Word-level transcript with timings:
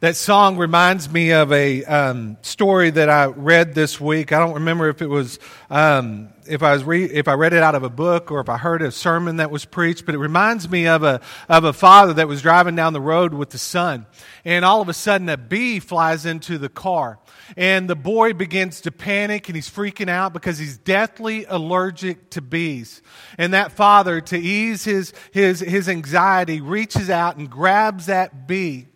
That 0.00 0.16
song 0.16 0.56
reminds 0.56 1.12
me 1.12 1.32
of 1.32 1.52
a 1.52 1.84
um, 1.84 2.38
story 2.40 2.88
that 2.88 3.10
I 3.10 3.26
read 3.26 3.74
this 3.74 4.00
week. 4.00 4.32
I 4.32 4.38
don't 4.38 4.54
remember 4.54 4.88
if 4.88 5.02
it 5.02 5.08
was 5.08 5.38
um, 5.68 6.30
if 6.46 6.62
I 6.62 6.72
was 6.72 6.84
re- 6.84 7.04
if 7.04 7.28
I 7.28 7.34
read 7.34 7.52
it 7.52 7.62
out 7.62 7.74
of 7.74 7.82
a 7.82 7.90
book 7.90 8.30
or 8.30 8.40
if 8.40 8.48
I 8.48 8.56
heard 8.56 8.80
a 8.80 8.92
sermon 8.92 9.36
that 9.36 9.50
was 9.50 9.66
preached, 9.66 10.06
but 10.06 10.14
it 10.14 10.18
reminds 10.18 10.70
me 10.70 10.86
of 10.86 11.02
a 11.02 11.20
of 11.50 11.64
a 11.64 11.74
father 11.74 12.14
that 12.14 12.28
was 12.28 12.40
driving 12.40 12.76
down 12.76 12.94
the 12.94 13.00
road 13.00 13.34
with 13.34 13.50
the 13.50 13.58
son, 13.58 14.06
and 14.42 14.64
all 14.64 14.80
of 14.80 14.88
a 14.88 14.94
sudden 14.94 15.28
a 15.28 15.36
bee 15.36 15.80
flies 15.80 16.24
into 16.24 16.56
the 16.56 16.70
car, 16.70 17.18
and 17.54 17.86
the 17.86 17.94
boy 17.94 18.32
begins 18.32 18.80
to 18.80 18.90
panic 18.90 19.50
and 19.50 19.54
he's 19.54 19.68
freaking 19.68 20.08
out 20.08 20.32
because 20.32 20.56
he's 20.56 20.78
deathly 20.78 21.44
allergic 21.44 22.30
to 22.30 22.40
bees, 22.40 23.02
and 23.36 23.52
that 23.52 23.72
father 23.72 24.22
to 24.22 24.38
ease 24.38 24.82
his 24.82 25.12
his 25.30 25.60
his 25.60 25.90
anxiety 25.90 26.62
reaches 26.62 27.10
out 27.10 27.36
and 27.36 27.50
grabs 27.50 28.06
that 28.06 28.48
bee 28.48 28.86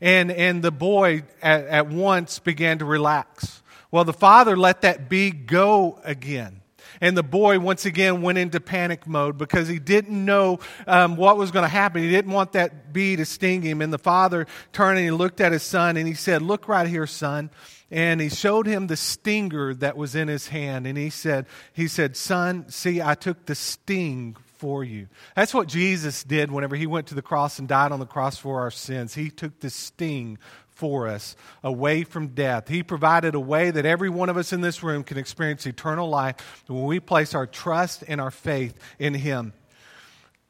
and, 0.00 0.30
and 0.30 0.62
the 0.62 0.70
boy 0.70 1.24
at, 1.42 1.66
at 1.66 1.88
once 1.88 2.38
began 2.38 2.78
to 2.78 2.84
relax. 2.84 3.62
Well, 3.90 4.04
the 4.04 4.12
father 4.12 4.56
let 4.56 4.82
that 4.82 5.08
bee 5.08 5.30
go 5.30 6.00
again. 6.04 6.60
And 7.00 7.16
the 7.16 7.22
boy 7.22 7.58
once 7.58 7.86
again 7.86 8.20
went 8.20 8.38
into 8.38 8.60
panic 8.60 9.06
mode 9.06 9.38
because 9.38 9.68
he 9.68 9.78
didn't 9.78 10.24
know 10.24 10.58
um, 10.86 11.16
what 11.16 11.38
was 11.38 11.50
going 11.50 11.62
to 11.62 11.68
happen. 11.68 12.02
He 12.02 12.10
didn't 12.10 12.32
want 12.32 12.52
that 12.52 12.92
bee 12.92 13.16
to 13.16 13.24
sting 13.24 13.62
him. 13.62 13.80
And 13.80 13.92
the 13.92 13.98
father 13.98 14.46
turned 14.72 14.98
and 14.98 15.06
he 15.06 15.10
looked 15.10 15.40
at 15.40 15.52
his 15.52 15.62
son 15.62 15.96
and 15.96 16.06
he 16.06 16.14
said, 16.14 16.42
Look 16.42 16.68
right 16.68 16.86
here, 16.86 17.06
son. 17.06 17.50
And 17.90 18.20
he 18.20 18.28
showed 18.28 18.66
him 18.66 18.86
the 18.86 18.96
stinger 18.96 19.74
that 19.74 19.96
was 19.96 20.14
in 20.14 20.28
his 20.28 20.48
hand. 20.48 20.86
And 20.86 20.96
he 20.96 21.10
said, 21.10 21.46
he 21.72 21.88
said, 21.88 22.16
Son, 22.16 22.68
see, 22.68 23.02
I 23.02 23.14
took 23.14 23.46
the 23.46 23.54
sting 23.54 24.36
for 24.60 24.84
you. 24.84 25.08
That's 25.34 25.54
what 25.54 25.68
Jesus 25.68 26.22
did 26.22 26.50
whenever 26.50 26.76
he 26.76 26.86
went 26.86 27.06
to 27.06 27.14
the 27.14 27.22
cross 27.22 27.58
and 27.58 27.66
died 27.66 27.92
on 27.92 27.98
the 27.98 28.06
cross 28.06 28.36
for 28.36 28.60
our 28.60 28.70
sins. 28.70 29.14
He 29.14 29.30
took 29.30 29.58
the 29.58 29.70
sting 29.70 30.38
for 30.68 31.08
us 31.08 31.34
away 31.64 32.04
from 32.04 32.28
death. 32.28 32.68
He 32.68 32.82
provided 32.82 33.34
a 33.34 33.40
way 33.40 33.70
that 33.70 33.86
every 33.86 34.10
one 34.10 34.28
of 34.28 34.36
us 34.36 34.52
in 34.52 34.60
this 34.60 34.82
room 34.82 35.02
can 35.02 35.16
experience 35.16 35.66
eternal 35.66 36.10
life 36.10 36.62
when 36.66 36.84
we 36.84 37.00
place 37.00 37.34
our 37.34 37.46
trust 37.46 38.04
and 38.06 38.20
our 38.20 38.30
faith 38.30 38.78
in 38.98 39.14
him. 39.14 39.54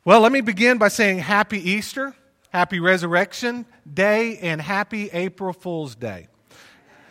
Well, 0.04 0.20
let 0.20 0.32
me 0.32 0.40
begin 0.40 0.78
by 0.78 0.88
saying 0.88 1.18
happy 1.18 1.70
Easter, 1.70 2.12
happy 2.50 2.80
Resurrection 2.80 3.64
Day, 3.92 4.38
and 4.38 4.60
happy 4.60 5.08
April 5.12 5.52
Fool's 5.52 5.94
Day. 5.94 6.26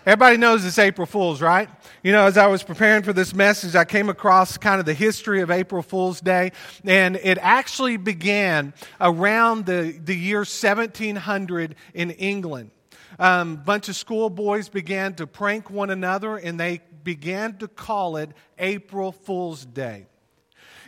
Everybody 0.05 0.38
knows 0.38 0.64
it's 0.64 0.80
April 0.80 1.05
Fool's, 1.05 1.42
right? 1.42 1.69
You 2.03 2.14
know, 2.14 2.25
as 2.25 2.38
I 2.38 2.47
was 2.47 2.64
preparing 2.64 3.03
for 3.03 3.11
this 3.11 3.33
message, 3.33 3.75
I 3.75 3.83
came 3.83 4.08
across 4.08 4.58
kind 4.58 4.80
of 4.80 4.86
the 4.86 4.94
history 4.94 5.42
of 5.42 5.52
April 5.52 5.83
Fool's 5.83 6.22
Day, 6.22 6.53
and 6.86 7.17
it 7.17 7.38
actually 7.42 7.97
began 7.97 8.73
around 9.02 9.66
the, 9.66 10.00
the 10.02 10.16
year 10.16 10.39
1700 10.39 11.75
in 11.94 12.11
England. 12.11 12.72
A 13.20 13.27
um, 13.27 13.58
bunch 13.58 13.89
of 13.89 13.97
schoolboys 13.97 14.70
began 14.70 15.16
to 15.16 15.27
prank 15.27 15.70
one 15.70 15.89
another, 15.89 16.38
and 16.38 16.58
they 16.58 16.80
began 17.03 17.58
to 17.58 17.67
call 17.67 18.16
it 18.16 18.30
April 18.58 19.11
Fool's 19.11 19.66
Day. 19.66 20.05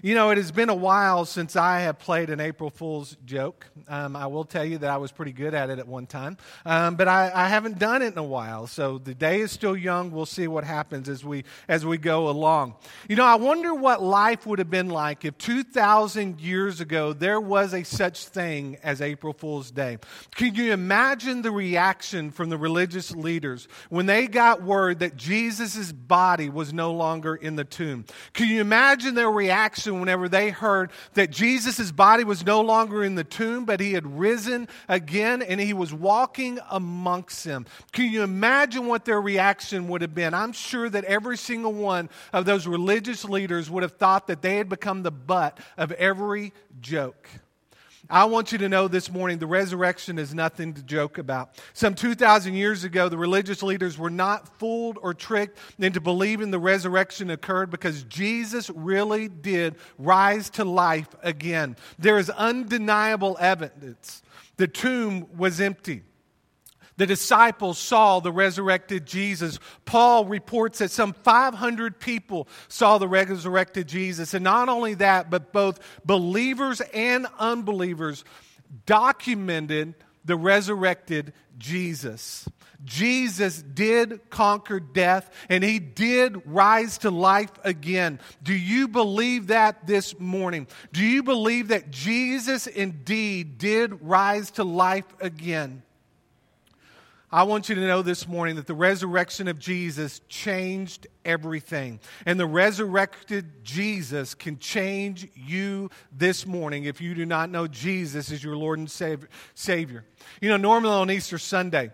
You 0.03 0.15
know, 0.15 0.31
it 0.31 0.37
has 0.37 0.51
been 0.51 0.69
a 0.69 0.75
while 0.75 1.25
since 1.25 1.55
I 1.55 1.81
have 1.81 1.99
played 1.99 2.31
an 2.31 2.39
April 2.39 2.71
Fool's 2.71 3.15
joke. 3.23 3.67
Um, 3.87 4.15
I 4.15 4.25
will 4.25 4.45
tell 4.45 4.65
you 4.65 4.79
that 4.79 4.89
I 4.89 4.97
was 4.97 5.11
pretty 5.11 5.31
good 5.31 5.53
at 5.53 5.69
it 5.69 5.77
at 5.77 5.87
one 5.87 6.07
time, 6.07 6.37
um, 6.65 6.95
but 6.95 7.07
I, 7.07 7.31
I, 7.31 7.47
haven't 7.47 7.77
done 7.77 8.01
it 8.01 8.13
in 8.13 8.17
a 8.17 8.23
while. 8.23 8.65
So 8.65 8.97
the 8.97 9.13
day 9.13 9.41
is 9.41 9.51
still 9.51 9.77
young. 9.77 10.09
We'll 10.09 10.25
see 10.25 10.47
what 10.47 10.63
happens 10.63 11.07
as 11.07 11.23
we 11.23 11.43
as 11.67 11.85
we 11.85 11.99
go 11.99 12.29
along. 12.29 12.75
You 13.07 13.15
know, 13.15 13.25
I 13.25 13.35
wonder 13.35 13.75
what 13.75 14.01
life 14.01 14.47
would 14.47 14.57
have 14.57 14.71
been 14.71 14.89
like 14.89 15.23
if 15.23 15.37
2,000 15.37 16.41
years 16.41 16.81
ago 16.81 17.13
there 17.13 17.39
was 17.39 17.71
a 17.75 17.83
such 17.83 18.25
thing 18.25 18.77
as 18.81 19.01
April 19.01 19.33
Fool's 19.33 19.69
Day. 19.69 19.99
Can 20.33 20.55
you 20.55 20.73
imagine 20.73 21.43
the 21.43 21.51
reaction 21.51 22.31
from 22.31 22.49
the 22.49 22.57
religious 22.57 23.11
leaders 23.11 23.67
when 23.89 24.07
they 24.07 24.25
got 24.25 24.63
word 24.63 24.99
that 24.99 25.15
Jesus' 25.15 25.91
body 25.91 26.49
was 26.49 26.73
no 26.73 26.91
longer 26.91 27.35
in 27.35 27.55
the 27.55 27.65
tomb? 27.65 28.05
Can 28.33 28.47
you 28.47 28.61
imagine 28.61 29.13
their 29.13 29.29
reaction? 29.29 29.90
Reaction 29.91 29.99
whenever 29.99 30.29
they 30.29 30.49
heard 30.49 30.91
that 31.13 31.31
Jesus' 31.31 31.91
body 31.91 32.23
was 32.23 32.45
no 32.45 32.61
longer 32.61 33.03
in 33.03 33.15
the 33.15 33.23
tomb, 33.23 33.65
but 33.65 33.79
he 33.79 33.93
had 33.93 34.19
risen 34.19 34.67
again 34.87 35.41
and 35.41 35.59
he 35.59 35.73
was 35.73 35.93
walking 35.93 36.59
amongst 36.69 37.43
them. 37.43 37.65
Can 37.91 38.11
you 38.11 38.23
imagine 38.23 38.87
what 38.87 39.05
their 39.05 39.21
reaction 39.21 39.87
would 39.89 40.01
have 40.01 40.15
been? 40.15 40.33
I'm 40.33 40.53
sure 40.53 40.89
that 40.89 41.03
every 41.05 41.37
single 41.37 41.73
one 41.73 42.09
of 42.33 42.45
those 42.45 42.67
religious 42.67 43.25
leaders 43.25 43.69
would 43.69 43.83
have 43.83 43.97
thought 43.97 44.27
that 44.27 44.41
they 44.41 44.57
had 44.57 44.69
become 44.69 45.03
the 45.03 45.11
butt 45.11 45.59
of 45.77 45.91
every 45.93 46.53
joke. 46.79 47.27
I 48.11 48.25
want 48.25 48.51
you 48.51 48.57
to 48.57 48.67
know 48.67 48.89
this 48.89 49.09
morning 49.09 49.39
the 49.39 49.47
resurrection 49.47 50.19
is 50.19 50.35
nothing 50.35 50.73
to 50.73 50.83
joke 50.83 51.17
about. 51.17 51.55
Some 51.73 51.95
2,000 51.95 52.53
years 52.55 52.83
ago, 52.83 53.07
the 53.07 53.17
religious 53.17 53.63
leaders 53.63 53.97
were 53.97 54.09
not 54.09 54.59
fooled 54.59 54.99
or 55.01 55.13
tricked 55.13 55.57
into 55.79 56.01
believing 56.01 56.51
the 56.51 56.59
resurrection 56.59 57.29
occurred 57.29 57.71
because 57.71 58.03
Jesus 58.03 58.69
really 58.69 59.29
did 59.29 59.75
rise 59.97 60.49
to 60.51 60.65
life 60.65 61.07
again. 61.23 61.77
There 61.97 62.17
is 62.17 62.29
undeniable 62.29 63.37
evidence. 63.39 64.21
The 64.57 64.67
tomb 64.67 65.27
was 65.37 65.61
empty. 65.61 66.03
The 66.97 67.05
disciples 67.05 67.77
saw 67.77 68.19
the 68.19 68.31
resurrected 68.31 69.05
Jesus. 69.05 69.59
Paul 69.85 70.25
reports 70.25 70.79
that 70.79 70.91
some 70.91 71.13
500 71.13 71.99
people 71.99 72.47
saw 72.67 72.97
the 72.97 73.07
resurrected 73.07 73.87
Jesus. 73.87 74.33
And 74.33 74.43
not 74.43 74.69
only 74.69 74.95
that, 74.95 75.29
but 75.29 75.53
both 75.53 75.79
believers 76.05 76.81
and 76.93 77.27
unbelievers 77.39 78.23
documented 78.85 79.95
the 80.25 80.35
resurrected 80.35 81.33
Jesus. 81.57 82.47
Jesus 82.83 83.61
did 83.61 84.29
conquer 84.29 84.79
death 84.79 85.29
and 85.49 85.63
he 85.63 85.79
did 85.79 86.41
rise 86.45 86.97
to 86.99 87.11
life 87.11 87.51
again. 87.63 88.19
Do 88.41 88.53
you 88.53 88.87
believe 88.87 89.47
that 89.47 89.85
this 89.85 90.19
morning? 90.19 90.67
Do 90.91 91.05
you 91.05 91.23
believe 91.23 91.69
that 91.69 91.91
Jesus 91.91 92.67
indeed 92.67 93.57
did 93.57 94.01
rise 94.01 94.51
to 94.51 94.63
life 94.63 95.05
again? 95.19 95.83
I 97.33 97.43
want 97.43 97.69
you 97.69 97.75
to 97.75 97.87
know 97.87 98.01
this 98.01 98.27
morning 98.27 98.57
that 98.57 98.67
the 98.67 98.73
resurrection 98.73 99.47
of 99.47 99.57
Jesus 99.57 100.19
changed 100.27 101.07
everything. 101.23 102.01
And 102.25 102.37
the 102.37 102.45
resurrected 102.45 103.63
Jesus 103.63 104.33
can 104.33 104.59
change 104.59 105.29
you 105.33 105.89
this 106.11 106.45
morning 106.45 106.83
if 106.83 106.99
you 106.99 107.15
do 107.15 107.25
not 107.25 107.49
know 107.49 107.67
Jesus 107.67 108.33
as 108.33 108.43
your 108.43 108.57
Lord 108.57 108.79
and 108.79 108.91
Savior. 109.55 110.03
You 110.41 110.49
know, 110.49 110.57
normally 110.57 110.93
on 110.93 111.09
Easter 111.09 111.37
Sunday, 111.37 111.91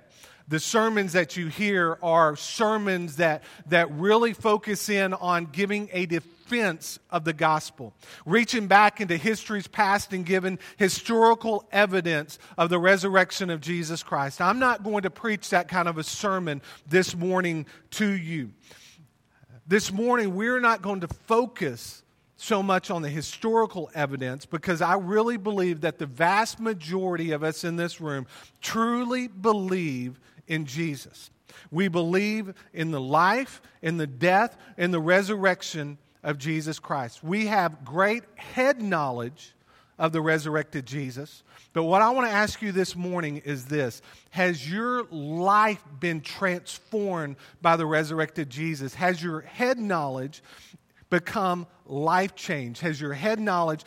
the 0.48 0.60
sermons 0.60 1.14
that 1.14 1.36
you 1.36 1.48
hear 1.48 1.98
are 2.02 2.36
sermons 2.36 3.18
that, 3.18 3.44
that 3.68 3.92
really 3.92 4.34
focus 4.34 4.88
in 4.88 5.14
on 5.14 5.46
giving 5.46 5.90
a 5.92 6.06
defense 6.06 7.00
of 7.10 7.26
the 7.26 7.34
gospel, 7.34 7.94
reaching 8.26 8.68
back 8.68 9.02
into 9.02 9.18
history's 9.18 9.68
past 9.68 10.14
and 10.14 10.26
giving 10.26 10.58
historical 10.78 11.68
evidence 11.72 12.40
of 12.58 12.70
the 12.70 12.80
resurrection 12.80 13.50
of 13.50 13.60
Jesus 13.60 14.04
Christ. 14.04 14.40
I'm 14.40 14.60
not 14.60 14.84
going 14.84 15.04
to 15.04 15.10
preach 15.10 15.50
that 15.50 15.68
kind 15.68 15.90
of 15.90 15.98
a 15.98 16.04
sermon 16.04 16.62
this 16.88 17.16
morning 17.16 17.66
to 17.92 18.10
you. 18.10 18.52
This 19.68 19.92
morning, 19.92 20.34
we're 20.34 20.62
not 20.62 20.82
going 20.82 21.02
to 21.02 21.10
focus 21.10 22.04
so 22.38 22.64
much 22.64 22.90
on 22.90 23.02
the 23.02 23.10
historical 23.10 23.90
evidence 23.94 24.46
because 24.46 24.82
I 24.82 24.96
really 24.96 25.38
believe 25.38 25.82
that 25.82 25.98
the 25.98 26.06
vast 26.06 26.60
majority 26.60 27.32
of 27.32 27.44
us 27.44 27.64
in 27.64 27.76
this 27.76 28.00
room 28.00 28.28
truly 28.62 29.28
believe 29.28 30.20
in 30.48 30.66
Jesus. 30.66 31.32
We 31.72 31.88
believe 31.88 32.54
in 32.74 32.92
the 32.92 33.02
life, 33.02 33.62
in 33.82 33.98
the 33.98 34.08
death, 34.08 34.58
in 34.78 34.92
the 34.92 35.00
resurrection 35.00 35.98
of 36.24 36.38
Jesus 36.38 36.80
Christ. 36.80 37.24
We 37.24 37.48
have 37.48 37.86
great 37.86 38.24
head 38.36 38.82
knowledge 38.82 39.54
of 39.98 40.12
the 40.12 40.22
resurrected 40.22 40.86
Jesus. 40.86 41.44
But 41.74 41.84
what 41.84 42.02
I 42.02 42.10
want 42.12 42.28
to 42.28 42.34
ask 42.34 42.62
you 42.62 42.72
this 42.72 42.96
morning 42.96 43.38
is 43.38 43.66
this 43.66 44.02
Has 44.32 44.70
your 44.70 45.04
life 45.10 45.84
been 46.00 46.22
transformed 46.22 47.38
by 47.62 47.78
the 47.78 47.86
resurrected 47.86 48.50
Jesus? 48.50 48.94
Has 48.96 49.22
your 49.22 49.42
head 49.42 49.80
knowledge 49.80 50.44
become 51.10 51.68
life 51.86 52.36
change? 52.36 52.80
Has 52.82 53.00
your 53.02 53.14
head 53.14 53.40
knowledge 53.40 53.84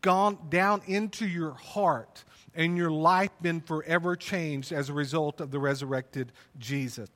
gone 0.00 0.38
down 0.48 0.82
into 0.86 1.26
your 1.26 1.52
heart 1.52 2.24
and 2.56 2.76
your 2.76 2.90
life 2.90 3.30
been 3.40 3.60
forever 3.60 4.16
changed 4.16 4.72
as 4.72 4.88
a 4.88 4.92
result 4.92 5.40
of 5.40 5.50
the 5.50 5.58
resurrected 5.58 6.32
Jesus? 6.58 7.08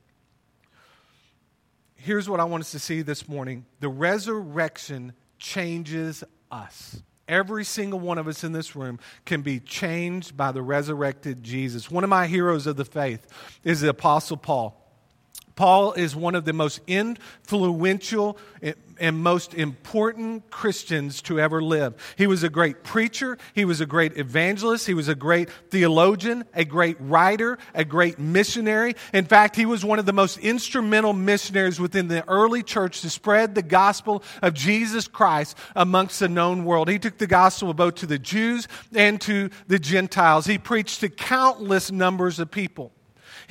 here's 2.01 2.27
what 2.27 2.39
I 2.39 2.45
want 2.45 2.61
us 2.61 2.71
to 2.71 2.79
see 2.79 3.01
this 3.01 3.27
morning 3.27 3.65
the 3.79 3.89
resurrection 3.89 5.13
changes 5.37 6.23
us. 6.51 7.01
Every 7.27 7.63
single 7.63 7.99
one 7.99 8.17
of 8.17 8.27
us 8.27 8.43
in 8.43 8.51
this 8.51 8.75
room 8.75 8.99
can 9.23 9.41
be 9.41 9.59
changed 9.59 10.35
by 10.35 10.51
the 10.51 10.61
resurrected 10.61 11.43
Jesus. 11.43 11.89
One 11.89 12.03
of 12.03 12.09
my 12.09 12.27
heroes 12.27 12.67
of 12.67 12.75
the 12.75 12.83
faith 12.83 13.25
is 13.63 13.81
the 13.81 13.89
Apostle 13.89 14.37
Paul. 14.37 14.77
Paul 15.55 15.93
is 15.93 16.15
one 16.15 16.35
of 16.35 16.45
the 16.45 16.53
most 16.53 16.79
influential 16.87 18.37
and 18.99 19.17
most 19.17 19.53
important 19.55 20.49
Christians 20.51 21.21
to 21.23 21.39
ever 21.39 21.61
live. 21.61 21.95
He 22.17 22.27
was 22.27 22.43
a 22.43 22.49
great 22.49 22.83
preacher, 22.83 23.37
he 23.53 23.65
was 23.65 23.81
a 23.81 23.85
great 23.85 24.17
evangelist, 24.17 24.85
he 24.85 24.93
was 24.93 25.07
a 25.07 25.15
great 25.15 25.49
theologian, 25.69 26.45
a 26.53 26.63
great 26.63 26.97
writer, 26.99 27.57
a 27.73 27.83
great 27.83 28.19
missionary. 28.19 28.95
In 29.13 29.25
fact, 29.25 29.55
he 29.55 29.65
was 29.65 29.83
one 29.83 29.99
of 29.99 30.05
the 30.05 30.13
most 30.13 30.37
instrumental 30.37 31.13
missionaries 31.13 31.79
within 31.79 32.07
the 32.07 32.27
early 32.29 32.61
church 32.61 33.01
to 33.01 33.09
spread 33.09 33.55
the 33.55 33.63
gospel 33.63 34.23
of 34.41 34.53
Jesus 34.53 35.07
Christ 35.07 35.57
amongst 35.75 36.19
the 36.19 36.29
known 36.29 36.63
world. 36.63 36.87
He 36.87 36.99
took 36.99 37.17
the 37.17 37.27
gospel 37.27 37.73
both 37.73 37.95
to 37.95 38.05
the 38.05 38.19
Jews 38.19 38.67
and 38.93 39.19
to 39.21 39.49
the 39.67 39.79
Gentiles. 39.79 40.45
He 40.45 40.59
preached 40.59 40.99
to 40.99 41.09
countless 41.09 41.91
numbers 41.91 42.39
of 42.39 42.51
people. 42.51 42.91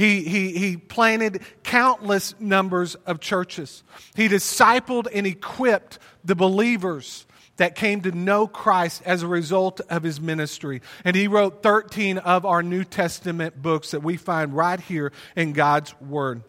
He, 0.00 0.22
he, 0.22 0.56
he 0.56 0.76
planted 0.78 1.42
countless 1.62 2.34
numbers 2.40 2.94
of 3.04 3.20
churches. 3.20 3.82
He 4.16 4.28
discipled 4.28 5.08
and 5.12 5.26
equipped 5.26 5.98
the 6.24 6.34
believers 6.34 7.26
that 7.58 7.74
came 7.74 8.00
to 8.00 8.10
know 8.10 8.46
Christ 8.46 9.02
as 9.04 9.22
a 9.22 9.26
result 9.26 9.82
of 9.90 10.02
his 10.02 10.18
ministry. 10.18 10.80
And 11.04 11.14
he 11.14 11.28
wrote 11.28 11.62
13 11.62 12.16
of 12.16 12.46
our 12.46 12.62
New 12.62 12.82
Testament 12.82 13.60
books 13.60 13.90
that 13.90 14.02
we 14.02 14.16
find 14.16 14.56
right 14.56 14.80
here 14.80 15.12
in 15.36 15.52
God's 15.52 15.94
Word. 16.00 16.44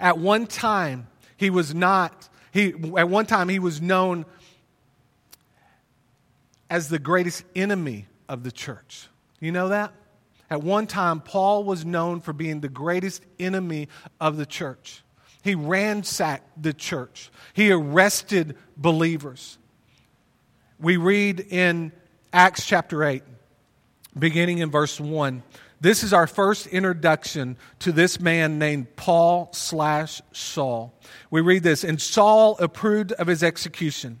At 0.00 0.18
one 0.18 0.48
time, 0.48 1.06
he 1.36 1.48
was 1.48 1.72
not, 1.72 2.28
he, 2.50 2.70
at 2.98 3.08
one 3.08 3.26
time, 3.26 3.50
he 3.50 3.60
was 3.60 3.80
known 3.80 4.26
as 6.68 6.88
the 6.88 6.98
greatest 6.98 7.44
enemy 7.54 8.06
of 8.28 8.42
the 8.42 8.50
church. 8.50 9.06
You 9.38 9.52
know 9.52 9.68
that? 9.68 9.92
At 10.52 10.62
one 10.62 10.86
time, 10.86 11.20
Paul 11.20 11.64
was 11.64 11.86
known 11.86 12.20
for 12.20 12.34
being 12.34 12.60
the 12.60 12.68
greatest 12.68 13.24
enemy 13.40 13.88
of 14.20 14.36
the 14.36 14.44
church. 14.44 15.02
He 15.42 15.54
ransacked 15.54 16.62
the 16.62 16.74
church, 16.74 17.30
he 17.54 17.72
arrested 17.72 18.58
believers. 18.76 19.56
We 20.78 20.98
read 20.98 21.40
in 21.40 21.90
Acts 22.34 22.66
chapter 22.66 23.02
8, 23.02 23.22
beginning 24.18 24.58
in 24.58 24.70
verse 24.70 25.00
1. 25.00 25.42
This 25.80 26.02
is 26.02 26.12
our 26.12 26.26
first 26.26 26.66
introduction 26.66 27.56
to 27.78 27.90
this 27.90 28.20
man 28.20 28.58
named 28.58 28.94
Paul 28.94 29.48
slash 29.54 30.20
Saul. 30.32 30.92
We 31.30 31.40
read 31.40 31.62
this, 31.62 31.82
and 31.82 31.98
Saul 31.98 32.58
approved 32.58 33.12
of 33.12 33.26
his 33.26 33.42
execution. 33.42 34.20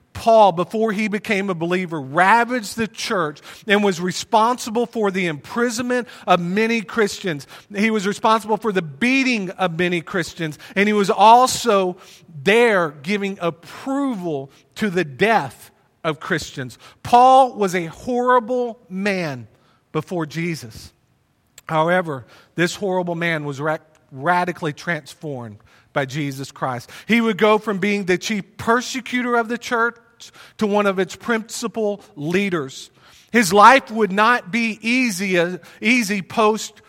Paul, 0.13 0.51
before 0.51 0.91
he 0.91 1.07
became 1.07 1.49
a 1.49 1.55
believer, 1.55 1.99
ravaged 1.99 2.75
the 2.77 2.87
church 2.87 3.41
and 3.67 3.83
was 3.83 3.99
responsible 3.99 4.85
for 4.85 5.09
the 5.09 5.27
imprisonment 5.27 6.07
of 6.27 6.39
many 6.39 6.81
Christians. 6.81 7.47
He 7.73 7.89
was 7.89 8.05
responsible 8.05 8.57
for 8.57 8.71
the 8.71 8.81
beating 8.81 9.49
of 9.51 9.77
many 9.77 10.01
Christians. 10.01 10.59
And 10.75 10.87
he 10.87 10.93
was 10.93 11.09
also 11.09 11.97
there 12.43 12.91
giving 12.91 13.39
approval 13.41 14.51
to 14.75 14.89
the 14.89 15.05
death 15.05 15.71
of 16.03 16.19
Christians. 16.19 16.77
Paul 17.03 17.55
was 17.55 17.75
a 17.75 17.85
horrible 17.85 18.79
man 18.89 19.47
before 19.91 20.25
Jesus. 20.25 20.93
However, 21.67 22.25
this 22.55 22.75
horrible 22.75 23.15
man 23.15 23.45
was 23.45 23.61
radically 24.11 24.73
transformed 24.73 25.57
by 25.93 26.05
Jesus 26.05 26.51
Christ. 26.51 26.89
He 27.07 27.21
would 27.21 27.37
go 27.37 27.57
from 27.57 27.79
being 27.79 28.05
the 28.05 28.17
chief 28.17 28.57
persecutor 28.57 29.35
of 29.35 29.47
the 29.47 29.57
church 29.57 29.97
to 30.57 30.67
one 30.67 30.85
of 30.85 30.99
its 30.99 31.15
principal 31.15 32.01
leaders. 32.15 32.91
His 33.31 33.53
life 33.53 33.89
would 33.89 34.11
not 34.11 34.51
be 34.51 34.77
easy, 34.81 35.39
uh, 35.39 35.57
easy 35.79 36.21
post 36.21 36.81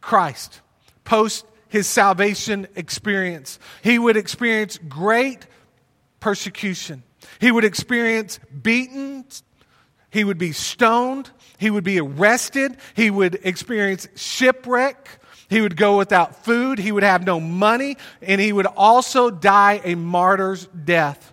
Christ, 0.00 0.60
post 1.04 1.46
his 1.68 1.86
salvation 1.86 2.66
experience. 2.76 3.58
He 3.82 3.98
would 3.98 4.16
experience 4.16 4.78
great 4.88 5.46
persecution. 6.20 7.02
He 7.40 7.50
would 7.50 7.64
experience 7.64 8.38
beaten. 8.62 9.24
He 10.10 10.24
would 10.24 10.38
be 10.38 10.52
stoned. 10.52 11.30
He 11.58 11.70
would 11.70 11.84
be 11.84 12.00
arrested. 12.00 12.76
He 12.94 13.10
would 13.10 13.40
experience 13.42 14.08
shipwreck. 14.14 15.20
He 15.48 15.60
would 15.60 15.76
go 15.76 15.96
without 15.96 16.44
food. 16.44 16.78
He 16.78 16.92
would 16.92 17.02
have 17.02 17.24
no 17.24 17.40
money. 17.40 17.96
And 18.20 18.40
he 18.40 18.52
would 18.52 18.66
also 18.66 19.30
die 19.30 19.80
a 19.84 19.94
martyr's 19.94 20.66
death. 20.66 21.32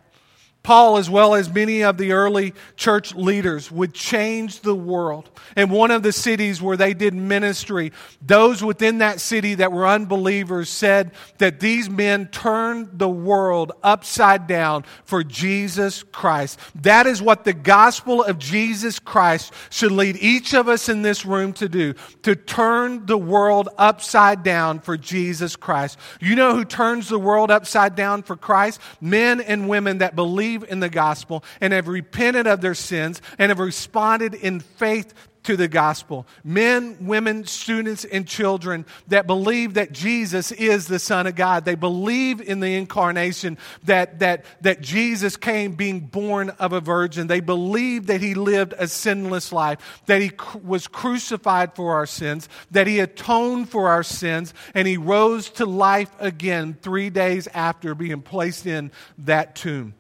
Paul, 0.63 0.95
as 0.95 1.09
well 1.09 1.35
as 1.35 1.53
many 1.53 1.83
of 1.83 1.97
the 1.97 2.13
early 2.13 2.53
church 2.77 3.13
leaders, 3.13 3.69
would 3.69 3.93
change 3.93 4.61
the 4.61 4.73
world. 4.73 5.29
And 5.57 5.69
one 5.69 5.91
of 5.91 6.03
the 6.03 6.13
cities 6.13 6.61
where 6.61 6.77
they 6.77 6.93
did 6.93 7.13
ministry, 7.13 7.91
those 8.21 8.63
within 8.63 8.99
that 8.99 9.19
city 9.19 9.55
that 9.55 9.73
were 9.73 9.85
unbelievers 9.85 10.69
said 10.69 11.11
that 11.39 11.59
these 11.59 11.89
men 11.89 12.27
turned 12.27 12.97
the 12.97 13.09
world 13.09 13.73
upside 13.83 14.47
down 14.47 14.85
for 15.03 15.21
Jesus 15.21 16.03
Christ. 16.03 16.57
That 16.75 17.07
is 17.07 17.21
what 17.21 17.43
the 17.43 17.51
gospel 17.51 18.23
of 18.23 18.39
Jesus 18.39 18.99
Christ 18.99 19.51
should 19.69 19.91
lead 19.91 20.15
each 20.21 20.53
of 20.53 20.69
us 20.69 20.87
in 20.87 21.01
this 21.01 21.25
room 21.25 21.51
to 21.53 21.67
do, 21.67 21.93
to 22.21 22.37
turn 22.37 23.05
the 23.05 23.17
world 23.17 23.67
upside 23.77 24.43
down 24.43 24.79
for 24.79 24.95
Jesus 24.95 25.57
Christ. 25.57 25.99
You 26.21 26.35
know 26.35 26.55
who 26.55 26.63
turns 26.63 27.09
the 27.09 27.19
world 27.19 27.51
upside 27.51 27.95
down 27.95 28.23
for 28.23 28.37
Christ? 28.37 28.79
Men 29.01 29.41
and 29.41 29.67
women 29.67 29.97
that 29.97 30.15
believe 30.15 30.52
believe 30.57 30.71
in 30.71 30.79
the 30.79 30.89
gospel 30.89 31.43
and 31.61 31.73
have 31.73 31.87
repented 31.87 32.47
of 32.47 32.61
their 32.61 32.75
sins 32.75 33.21
and 33.37 33.49
have 33.49 33.59
responded 33.59 34.33
in 34.33 34.59
faith 34.59 35.13
to 35.43 35.57
the 35.57 35.67
gospel. 35.67 36.25
Men, 36.45 37.05
women, 37.05 37.45
students, 37.45 38.05
and 38.05 38.25
children 38.25 38.85
that 39.09 39.27
believe 39.27 39.73
that 39.73 39.91
Jesus 39.91 40.53
is 40.53 40.87
the 40.87 40.99
Son 40.99 41.27
of 41.27 41.35
God. 41.35 41.65
They 41.65 41.75
believe 41.75 42.39
in 42.39 42.61
the 42.61 42.75
incarnation, 42.75 43.57
that, 43.83 44.19
that, 44.19 44.45
that 44.61 44.79
Jesus 44.79 45.35
came 45.35 45.73
being 45.73 45.99
born 45.99 46.49
of 46.51 46.71
a 46.71 46.79
virgin. 46.79 47.27
They 47.27 47.41
believe 47.41 48.07
that 48.07 48.21
he 48.21 48.35
lived 48.35 48.73
a 48.77 48.87
sinless 48.87 49.51
life, 49.51 50.01
that 50.05 50.21
he 50.21 50.29
cr- 50.29 50.59
was 50.59 50.87
crucified 50.87 51.75
for 51.75 51.93
our 51.93 52.05
sins, 52.05 52.47
that 52.71 52.87
he 52.87 53.01
atoned 53.01 53.67
for 53.67 53.89
our 53.89 54.03
sins, 54.03 54.53
and 54.73 54.87
he 54.87 54.95
rose 54.95 55.49
to 55.51 55.65
life 55.65 56.11
again 56.19 56.77
three 56.81 57.09
days 57.09 57.47
after 57.47 57.95
being 57.95 58.21
placed 58.21 58.65
in 58.65 58.93
that 59.17 59.55
tomb. 59.55 59.93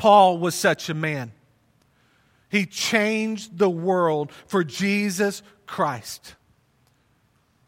Paul 0.00 0.38
was 0.38 0.54
such 0.54 0.88
a 0.88 0.94
man. 0.94 1.30
He 2.48 2.64
changed 2.64 3.58
the 3.58 3.68
world 3.68 4.32
for 4.46 4.64
Jesus 4.64 5.42
Christ. 5.66 6.36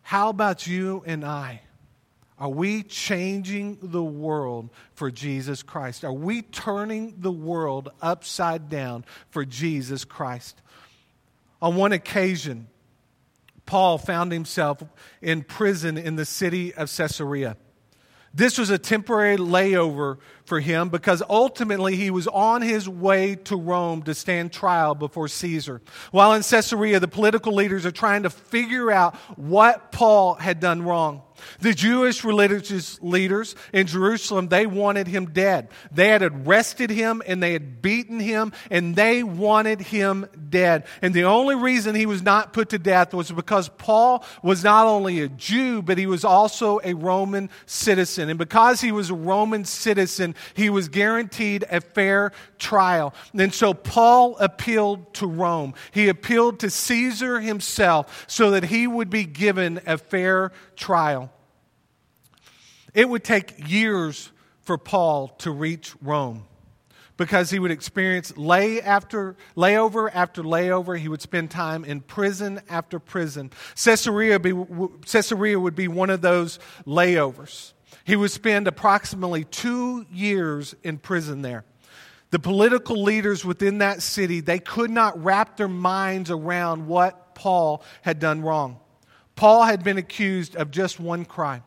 How 0.00 0.30
about 0.30 0.66
you 0.66 1.02
and 1.04 1.26
I? 1.26 1.60
Are 2.38 2.48
we 2.48 2.84
changing 2.84 3.76
the 3.82 4.02
world 4.02 4.70
for 4.94 5.10
Jesus 5.10 5.62
Christ? 5.62 6.04
Are 6.06 6.12
we 6.12 6.40
turning 6.40 7.16
the 7.18 7.30
world 7.30 7.90
upside 8.00 8.70
down 8.70 9.04
for 9.28 9.44
Jesus 9.44 10.06
Christ? 10.06 10.58
On 11.60 11.76
one 11.76 11.92
occasion, 11.92 12.66
Paul 13.66 13.98
found 13.98 14.32
himself 14.32 14.82
in 15.20 15.42
prison 15.42 15.98
in 15.98 16.16
the 16.16 16.24
city 16.24 16.72
of 16.72 16.90
Caesarea. 16.96 17.58
This 18.34 18.56
was 18.56 18.70
a 18.70 18.78
temporary 18.78 19.36
layover 19.36 20.18
for 20.44 20.58
him 20.58 20.88
because 20.88 21.22
ultimately 21.28 21.96
he 21.96 22.10
was 22.10 22.26
on 22.26 22.62
his 22.62 22.88
way 22.88 23.34
to 23.44 23.56
Rome 23.56 24.02
to 24.04 24.14
stand 24.14 24.52
trial 24.52 24.94
before 24.94 25.28
Caesar. 25.28 25.82
While 26.12 26.32
in 26.32 26.42
Caesarea, 26.42 26.98
the 26.98 27.08
political 27.08 27.52
leaders 27.54 27.84
are 27.84 27.90
trying 27.90 28.22
to 28.22 28.30
figure 28.30 28.90
out 28.90 29.16
what 29.36 29.92
Paul 29.92 30.34
had 30.34 30.60
done 30.60 30.82
wrong. 30.82 31.22
The 31.60 31.74
Jewish 31.74 32.24
religious 32.24 33.00
leaders 33.02 33.54
in 33.72 33.86
Jerusalem, 33.86 34.48
they 34.48 34.66
wanted 34.66 35.06
him 35.06 35.26
dead. 35.26 35.68
They 35.90 36.08
had 36.08 36.22
arrested 36.22 36.90
him 36.90 37.22
and 37.26 37.42
they 37.42 37.52
had 37.52 37.82
beaten 37.82 38.20
him 38.20 38.52
and 38.70 38.96
they 38.96 39.22
wanted 39.22 39.80
him 39.80 40.26
dead. 40.48 40.84
And 41.00 41.14
the 41.14 41.24
only 41.24 41.54
reason 41.54 41.94
he 41.94 42.06
was 42.06 42.22
not 42.22 42.52
put 42.52 42.70
to 42.70 42.78
death 42.78 43.14
was 43.14 43.30
because 43.30 43.68
Paul 43.68 44.24
was 44.42 44.64
not 44.64 44.86
only 44.86 45.20
a 45.20 45.28
Jew, 45.28 45.82
but 45.82 45.98
he 45.98 46.06
was 46.06 46.24
also 46.24 46.80
a 46.84 46.94
Roman 46.94 47.50
citizen. 47.66 48.28
And 48.28 48.38
because 48.38 48.80
he 48.80 48.92
was 48.92 49.10
a 49.10 49.14
Roman 49.14 49.64
citizen, 49.64 50.34
he 50.54 50.70
was 50.70 50.88
guaranteed 50.88 51.64
a 51.70 51.80
fair 51.80 52.32
trial. 52.58 53.14
And 53.34 53.52
so 53.52 53.74
Paul 53.74 54.36
appealed 54.38 55.14
to 55.14 55.26
Rome. 55.26 55.74
He 55.90 56.08
appealed 56.08 56.60
to 56.60 56.70
Caesar 56.70 57.40
himself 57.40 58.24
so 58.28 58.52
that 58.52 58.64
he 58.64 58.86
would 58.86 59.10
be 59.10 59.24
given 59.24 59.80
a 59.86 59.98
fair 59.98 60.52
trial. 60.76 61.32
It 62.94 63.08
would 63.08 63.24
take 63.24 63.70
years 63.70 64.30
for 64.60 64.78
Paul 64.78 65.28
to 65.38 65.50
reach 65.50 65.94
Rome. 66.02 66.44
because 67.16 67.50
he 67.50 67.58
would 67.58 67.70
experience 67.70 68.36
lay 68.36 68.80
after 68.80 69.36
layover 69.56 70.10
after 70.12 70.42
layover. 70.42 70.98
He 70.98 71.08
would 71.08 71.22
spend 71.22 71.50
time 71.50 71.84
in 71.84 72.00
prison 72.00 72.60
after 72.68 72.98
prison. 72.98 73.50
Caesarea, 73.76 74.40
be, 74.40 74.52
Caesarea 75.06 75.58
would 75.58 75.74
be 75.74 75.88
one 75.88 76.10
of 76.10 76.20
those 76.20 76.58
layovers. 76.86 77.74
He 78.04 78.16
would 78.16 78.30
spend 78.30 78.66
approximately 78.66 79.44
two 79.44 80.06
years 80.12 80.74
in 80.82 80.98
prison 80.98 81.42
there. 81.42 81.64
The 82.30 82.38
political 82.38 83.00
leaders 83.02 83.44
within 83.44 83.78
that 83.78 84.02
city, 84.02 84.40
they 84.40 84.58
could 84.58 84.90
not 84.90 85.22
wrap 85.22 85.56
their 85.56 85.68
minds 85.68 86.30
around 86.30 86.86
what 86.86 87.34
Paul 87.34 87.84
had 88.00 88.18
done 88.18 88.40
wrong. 88.40 88.80
Paul 89.42 89.64
had 89.64 89.82
been 89.82 89.98
accused 89.98 90.54
of 90.54 90.70
just 90.70 91.00
one 91.00 91.24
crime 91.24 91.64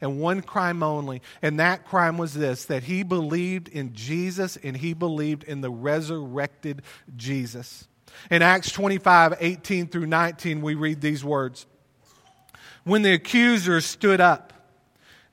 and 0.00 0.20
one 0.20 0.42
crime 0.42 0.84
only. 0.84 1.22
And 1.42 1.58
that 1.58 1.84
crime 1.84 2.18
was 2.18 2.34
this 2.34 2.66
that 2.66 2.84
he 2.84 3.02
believed 3.02 3.66
in 3.66 3.94
Jesus 3.94 4.56
and 4.62 4.76
he 4.76 4.94
believed 4.94 5.42
in 5.42 5.60
the 5.60 5.68
resurrected 5.68 6.82
Jesus. 7.16 7.88
In 8.30 8.42
Acts 8.42 8.70
25 8.70 9.38
18 9.40 9.88
through 9.88 10.06
19, 10.06 10.62
we 10.62 10.76
read 10.76 11.00
these 11.00 11.24
words 11.24 11.66
When 12.84 13.02
the 13.02 13.14
accusers 13.14 13.84
stood 13.84 14.20
up, 14.20 14.52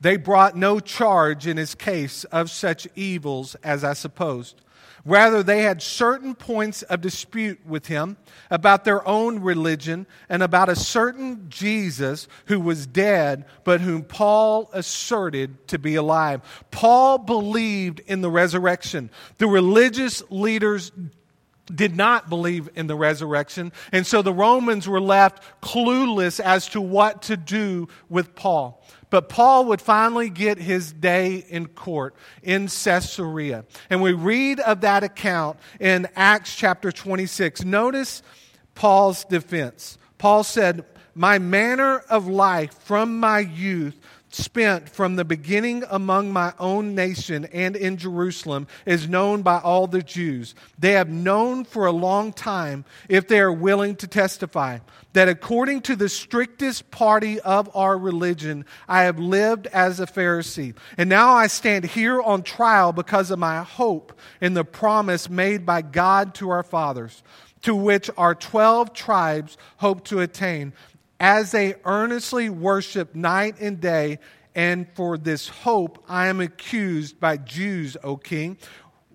they 0.02 0.18
brought 0.18 0.58
no 0.58 0.80
charge 0.80 1.46
in 1.46 1.58
his 1.58 1.76
case 1.76 2.24
of 2.24 2.50
such 2.50 2.88
evils 2.96 3.54
as 3.64 3.84
I 3.84 3.94
supposed. 3.94 4.60
Rather, 5.06 5.44
they 5.44 5.64
had 5.64 5.82
certain 5.82 6.34
points 6.34 6.82
of 6.84 7.02
dispute 7.02 7.60
with 7.66 7.88
him 7.88 8.16
about 8.50 8.86
their 8.86 9.06
own 9.06 9.40
religion 9.40 10.08
and 10.30 10.42
about 10.42 10.70
a 10.70 10.78
certain 10.78 11.48
Jesus 11.50 12.30
who 12.46 12.58
was 12.58 12.88
dead, 12.88 13.46
but 13.66 13.82
whom 13.82 14.04
Paul 14.04 14.70
asserted 14.72 15.68
to 15.68 15.78
be 15.78 15.96
alive. 15.96 16.42
Paul 16.72 17.18
believed 17.18 18.00
in 18.08 18.22
the 18.22 18.32
resurrection. 18.32 19.10
The 19.40 19.48
religious 19.48 20.24
leaders 20.30 20.94
did 21.66 21.96
not 21.96 22.30
believe 22.30 22.70
in 22.76 22.88
the 22.88 22.96
resurrection, 22.96 23.74
and 23.92 24.08
so 24.08 24.22
the 24.22 24.34
Romans 24.34 24.88
were 24.88 25.02
left 25.02 25.44
clueless 25.62 26.40
as 26.40 26.68
to 26.70 26.82
what 26.82 27.24
to 27.24 27.38
do 27.38 27.88
with 28.10 28.36
Paul. 28.36 28.82
But 29.14 29.30
Paul 29.30 29.66
would 29.66 29.80
finally 29.80 30.28
get 30.28 30.58
his 30.58 30.92
day 30.92 31.46
in 31.48 31.68
court 31.68 32.16
in 32.42 32.68
Caesarea. 32.68 33.64
And 33.92 34.02
we 34.02 34.12
read 34.12 34.60
of 34.60 34.82
that 34.82 35.04
account 35.04 35.60
in 35.80 36.08
Acts 36.16 36.56
chapter 36.56 36.92
26. 36.92 37.64
Notice 37.64 38.24
Paul's 38.74 39.24
defense. 39.26 40.00
Paul 40.18 40.44
said, 40.44 40.84
My 41.14 41.38
manner 41.38 42.00
of 42.10 42.28
life 42.28 42.74
from 42.86 43.20
my 43.20 43.38
youth 43.38 44.00
spent 44.36 44.90
from 44.90 45.16
the 45.16 45.26
beginning 45.26 45.84
among 45.90 46.34
my 46.34 46.54
own 46.60 46.96
nation 46.96 47.46
and 47.54 47.76
in 47.76 47.98
Jerusalem 47.98 48.68
is 48.86 49.08
known 49.08 49.42
by 49.42 49.60
all 49.60 49.88
the 49.88 50.02
Jews. 50.02 50.56
They 50.78 50.94
have 50.94 51.10
known 51.10 51.66
for 51.66 51.86
a 51.86 51.92
long 51.92 52.34
time, 52.34 52.86
if 53.10 53.28
they 53.28 53.40
are 53.40 53.52
willing 53.52 53.96
to 53.98 54.08
testify, 54.08 54.80
that 55.14 55.30
according 55.30 55.82
to 55.82 55.96
the 55.96 56.10
strictest 56.10 56.90
party 56.90 57.40
of 57.42 57.70
our 57.76 57.98
religion, 57.98 58.66
I 58.88 59.04
have 59.04 59.20
lived 59.20 59.68
as 59.68 60.00
a 60.00 60.08
Pharisee. 60.08 60.76
And 60.98 61.10
now 61.10 61.34
I 61.34 61.48
stand 61.48 61.86
here 61.86 62.22
on 62.22 62.44
trial 62.44 62.92
because 62.92 63.30
of 63.30 63.40
my 63.40 63.62
hope 63.64 64.18
in 64.42 64.54
the 64.54 64.66
promise 64.66 65.30
made 65.30 65.66
by 65.66 65.82
God 65.82 66.34
to 66.36 66.50
our 66.50 66.64
fathers, 66.64 67.22
to 67.62 67.76
which 67.76 68.10
our 68.18 68.36
12 68.36 68.94
tribes 68.94 69.58
hope 69.78 70.06
to 70.06 70.20
attain 70.20 70.74
as 71.24 71.52
they 71.52 71.74
earnestly 71.86 72.50
worship 72.50 73.16
night 73.16 73.56
and 73.62 73.80
day. 73.80 74.20
And 74.56 74.86
for 74.94 75.18
this 75.18 75.48
hope, 75.48 76.04
I 76.10 76.28
am 76.28 76.42
accused 76.42 77.18
by 77.18 77.38
Jews, 77.38 77.96
O 78.04 78.18
king. 78.18 78.58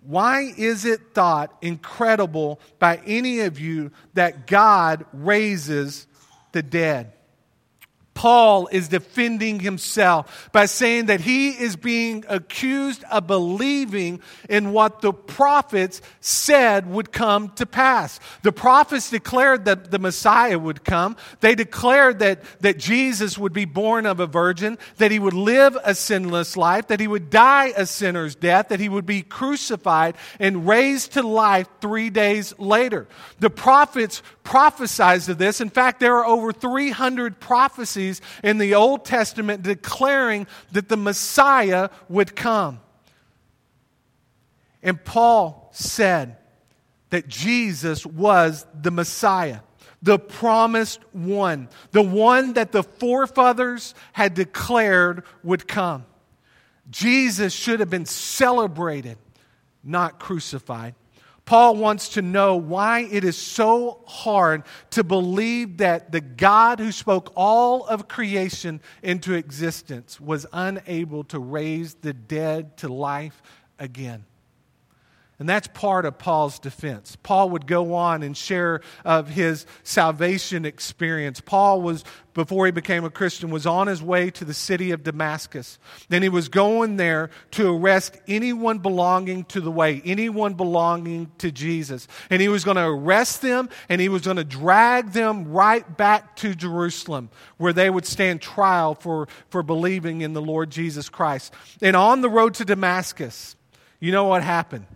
Why 0.01 0.55
is 0.57 0.87
it 0.87 1.13
thought 1.13 1.55
incredible 1.61 2.61
by 2.79 3.03
any 3.05 3.41
of 3.41 3.61
you 3.61 3.93
that 4.15 4.47
God 4.47 5.05
raises 5.13 6.07
the 6.53 6.63
dead? 6.63 7.13
Paul 8.19 8.69
is 8.73 8.89
defending 8.89 9.61
himself 9.61 10.51
by 10.51 10.67
saying 10.67 11.07
that 11.07 11.21
he 11.21 11.51
is 11.51 11.77
being 11.77 12.25
accused 12.29 13.05
of 13.05 13.29
believing 13.29 14.21
in 14.49 14.73
what 14.73 15.03
the 15.03 15.13
prophets 15.13 16.03
said 16.21 16.91
would 16.91 17.13
come 17.13 17.51
to 17.51 17.65
pass. 17.65 18.19
The 18.43 18.51
prophets 18.51 19.09
declared 19.09 19.67
that 19.67 19.93
the 19.93 20.01
Messiah 20.01 20.59
would 20.59 20.83
come. 20.83 21.17
They 21.39 21.55
declared 21.55 22.19
that, 22.19 22.43
that 22.61 22.79
Jesus 22.79 23.39
would 23.39 23.53
be 23.53 23.67
born 23.67 24.05
of 24.05 24.19
a 24.19 24.27
virgin, 24.27 24.79
that 24.97 25.13
he 25.13 25.21
would 25.21 25.33
live 25.33 25.79
a 25.85 25.95
sinless 25.95 26.57
life, 26.57 26.89
that 26.89 26.99
he 26.99 27.07
would 27.07 27.31
die 27.31 27.73
a 27.77 27.87
sinner's 27.87 28.35
death, 28.35 28.71
that 28.71 28.81
he 28.81 28.89
would 28.89 29.07
be 29.07 29.23
crucified 29.23 30.17
and 30.41 30.67
raised 30.67 31.13
to 31.13 31.23
life 31.23 31.69
three 31.81 32.11
days 32.11 32.53
later. 32.59 33.07
The 33.39 33.49
prophets 33.49 34.25
prophesied 34.43 35.29
of 35.29 35.37
this. 35.37 35.61
In 35.61 35.69
fact, 35.69 36.01
there 36.01 36.17
are 36.17 36.25
over 36.25 36.53
300 36.53 37.39
prophecies 37.39 38.08
prophecies 38.09 38.21
in 38.43 38.59
the 38.59 38.75
Old 38.75 39.05
Testament 39.05 39.63
declaring 39.63 40.47
that 40.73 40.89
the 40.89 40.97
Messiah 40.97 41.91
would 42.09 42.35
come. 42.35 42.81
And 44.83 45.03
Paul 45.05 45.71
said 45.73 46.37
that 47.11 47.29
Jesus 47.29 48.07
was 48.07 48.67
the 48.81 48.91
Messiah, 48.91 49.61
the 50.03 50.19
promised 50.19 51.01
one, 51.13 51.69
the 51.91 52.03
one 52.03 52.55
that 52.55 52.73
the 52.73 52.83
forefathers 52.83 53.95
had 54.13 54.35
declared 54.35 55.25
would 55.43 55.67
come. 55.67 56.05
Jesus 56.91 57.53
should 57.53 57.81
have 57.81 57.91
been 57.91 58.07
celebrated, 58.07 59.19
not 59.83 60.21
crucified. 60.21 60.95
Paul 61.49 61.77
wants 61.77 62.11
to 62.11 62.21
know 62.21 62.57
why 62.57 63.09
it 63.11 63.25
is 63.25 63.39
so 63.39 64.03
hard 64.07 64.65
to 64.91 65.03
believe 65.03 65.79
that 65.79 66.13
the 66.13 66.21
God 66.21 66.79
who 66.79 66.93
spoke 66.93 67.33
all 67.35 67.87
of 67.87 68.07
creation 68.07 68.83
into 69.03 69.33
existence 69.33 70.21
was 70.21 70.45
unable 70.53 71.25
to 71.25 71.39
raise 71.39 71.95
the 71.95 72.13
dead 72.13 72.77
to 72.77 72.93
life 72.93 73.41
again. 73.79 74.27
And 75.41 75.49
that's 75.49 75.69
part 75.69 76.05
of 76.05 76.19
Paul's 76.19 76.59
defense. 76.59 77.17
Paul 77.23 77.51
would 77.51 77.69
go 77.69 77.95
on 77.95 78.25
and 78.25 78.37
share 78.37 78.81
of 79.05 79.29
his 79.29 79.67
salvation 79.85 80.65
experience. 80.65 81.41
Paul 81.41 81.81
was, 81.81 82.03
before 82.35 82.67
he 82.67 82.73
became 82.73 83.05
a 83.05 83.11
Christian, 83.11 83.51
was 83.51 83.65
on 83.65 83.87
his 83.87 84.03
way 84.03 84.31
to 84.31 84.45
the 84.45 84.53
city 84.53 84.91
of 84.91 85.05
Damascus. 85.05 85.79
Then 86.09 86.25
he 86.25 86.29
was 86.29 86.49
going 86.49 86.97
there 86.97 87.31
to 87.53 87.73
arrest 87.73 88.19
anyone 88.27 88.81
belonging 88.81 89.45
to 89.45 89.61
the 89.61 89.71
way, 89.71 90.03
anyone 90.05 90.55
belonging 90.55 91.31
to 91.39 91.53
Jesus. 91.53 92.09
And 92.31 92.43
he 92.43 92.49
was 92.49 92.65
going 92.65 92.77
to 92.77 92.87
arrest 92.87 93.41
them 93.41 93.69
and 93.89 94.01
he 94.01 94.09
was 94.09 94.23
going 94.23 94.39
to 94.39 94.45
drag 94.45 95.13
them 95.13 95.53
right 95.53 95.97
back 95.97 96.35
to 96.37 96.53
Jerusalem 96.57 97.31
where 97.59 97.73
they 97.73 97.91
would 97.91 98.07
stand 98.07 98.43
trial 98.43 98.97
for, 98.97 99.29
for 99.51 99.63
believing 99.63 100.23
in 100.23 100.33
the 100.33 100.43
Lord 100.43 100.71
Jesus 100.71 101.09
Christ. 101.09 101.55
And 101.81 101.95
on 101.95 102.23
the 102.23 102.29
road 102.29 102.55
to 102.55 102.65
Damascus, 102.65 103.55
you 104.01 104.11
know 104.11 104.25
what 104.25 104.43
happened? 104.43 104.87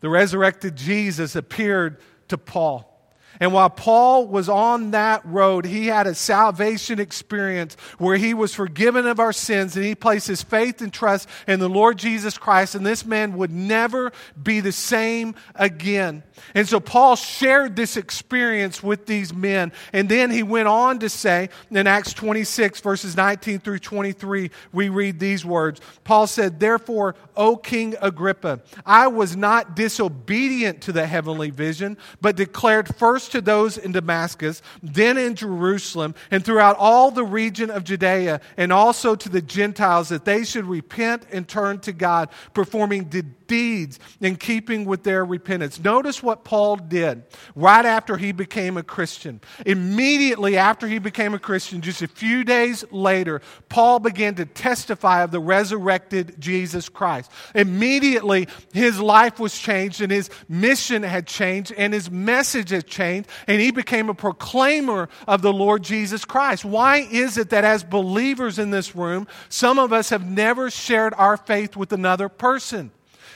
The 0.00 0.08
resurrected 0.08 0.76
Jesus 0.76 1.36
appeared 1.36 1.98
to 2.28 2.38
Paul. 2.38 2.89
And 3.38 3.52
while 3.52 3.70
Paul 3.70 4.26
was 4.26 4.48
on 4.48 4.90
that 4.90 5.24
road, 5.24 5.64
he 5.64 5.86
had 5.86 6.06
a 6.06 6.14
salvation 6.14 6.98
experience 6.98 7.76
where 7.98 8.16
he 8.16 8.34
was 8.34 8.54
forgiven 8.54 9.06
of 9.06 9.20
our 9.20 9.32
sins 9.32 9.76
and 9.76 9.84
he 9.84 9.94
placed 9.94 10.26
his 10.26 10.42
faith 10.42 10.80
and 10.80 10.92
trust 10.92 11.28
in 11.46 11.60
the 11.60 11.68
Lord 11.68 11.98
Jesus 11.98 12.36
Christ. 12.36 12.74
And 12.74 12.84
this 12.84 13.04
man 13.04 13.36
would 13.36 13.52
never 13.52 14.12
be 14.42 14.60
the 14.60 14.72
same 14.72 15.34
again. 15.54 16.22
And 16.54 16.68
so 16.68 16.80
Paul 16.80 17.16
shared 17.16 17.76
this 17.76 17.96
experience 17.96 18.82
with 18.82 19.06
these 19.06 19.32
men. 19.32 19.72
And 19.92 20.08
then 20.08 20.30
he 20.30 20.42
went 20.42 20.68
on 20.68 20.98
to 21.00 21.08
say 21.08 21.50
in 21.70 21.86
Acts 21.86 22.12
26, 22.14 22.80
verses 22.80 23.16
19 23.16 23.60
through 23.60 23.78
23, 23.78 24.50
we 24.72 24.88
read 24.88 25.20
these 25.20 25.44
words. 25.44 25.80
Paul 26.04 26.26
said, 26.26 26.58
Therefore, 26.58 27.14
O 27.36 27.56
King 27.56 27.94
Agrippa, 28.00 28.60
I 28.84 29.06
was 29.06 29.36
not 29.36 29.76
disobedient 29.76 30.82
to 30.82 30.92
the 30.92 31.06
heavenly 31.06 31.50
vision, 31.50 31.96
but 32.20 32.36
declared 32.36 32.94
first 32.96 33.19
to 33.28 33.40
those 33.40 33.78
in 33.78 33.92
Damascus, 33.92 34.62
then 34.82 35.18
in 35.18 35.34
Jerusalem, 35.34 36.14
and 36.30 36.44
throughout 36.44 36.76
all 36.78 37.10
the 37.10 37.24
region 37.24 37.70
of 37.70 37.84
Judea, 37.84 38.40
and 38.56 38.72
also 38.72 39.14
to 39.14 39.28
the 39.28 39.42
Gentiles, 39.42 40.08
that 40.08 40.24
they 40.24 40.44
should 40.44 40.66
repent 40.66 41.26
and 41.30 41.46
turn 41.46 41.80
to 41.80 41.92
God, 41.92 42.28
performing 42.54 43.04
deeds 43.50 43.98
in 44.20 44.36
keeping 44.36 44.84
with 44.84 45.02
their 45.02 45.24
repentance. 45.24 45.82
Notice 45.82 46.22
what 46.22 46.44
Paul 46.44 46.76
did 46.76 47.24
right 47.56 47.84
after 47.84 48.16
he 48.16 48.30
became 48.30 48.76
a 48.76 48.82
Christian. 48.82 49.40
Immediately 49.66 50.56
after 50.56 50.86
he 50.86 51.00
became 51.00 51.34
a 51.34 51.38
Christian, 51.38 51.80
just 51.80 52.00
a 52.00 52.06
few 52.06 52.44
days 52.44 52.84
later, 52.92 53.42
Paul 53.68 53.98
began 53.98 54.36
to 54.36 54.46
testify 54.46 55.24
of 55.24 55.32
the 55.32 55.40
resurrected 55.40 56.36
Jesus 56.38 56.88
Christ. 56.88 57.30
Immediately, 57.54 58.46
his 58.72 59.00
life 59.00 59.40
was 59.40 59.58
changed 59.58 60.00
and 60.00 60.12
his 60.12 60.30
mission 60.48 61.02
had 61.02 61.26
changed 61.26 61.72
and 61.76 61.92
his 61.92 62.08
message 62.08 62.70
had 62.70 62.86
changed, 62.86 63.00
and 63.46 63.60
he 63.60 63.70
became 63.70 64.08
a 64.08 64.14
proclaimer 64.14 65.08
of 65.26 65.42
the 65.42 65.52
Lord 65.52 65.82
Jesus 65.82 66.24
Christ. 66.24 66.64
Why 66.64 66.98
is 67.10 67.36
it 67.38 67.50
that 67.50 67.64
as 67.64 67.84
believers 67.84 68.58
in 68.58 68.70
this 68.70 68.94
room, 68.96 69.26
some 69.48 69.78
of 69.78 69.92
us 69.92 70.10
have 70.10 70.28
never 70.28 70.70
shared 70.70 71.14
our 71.16 71.36
faith 71.36 71.76
with 71.76 71.92
another 71.92 72.28
person? 72.28 72.90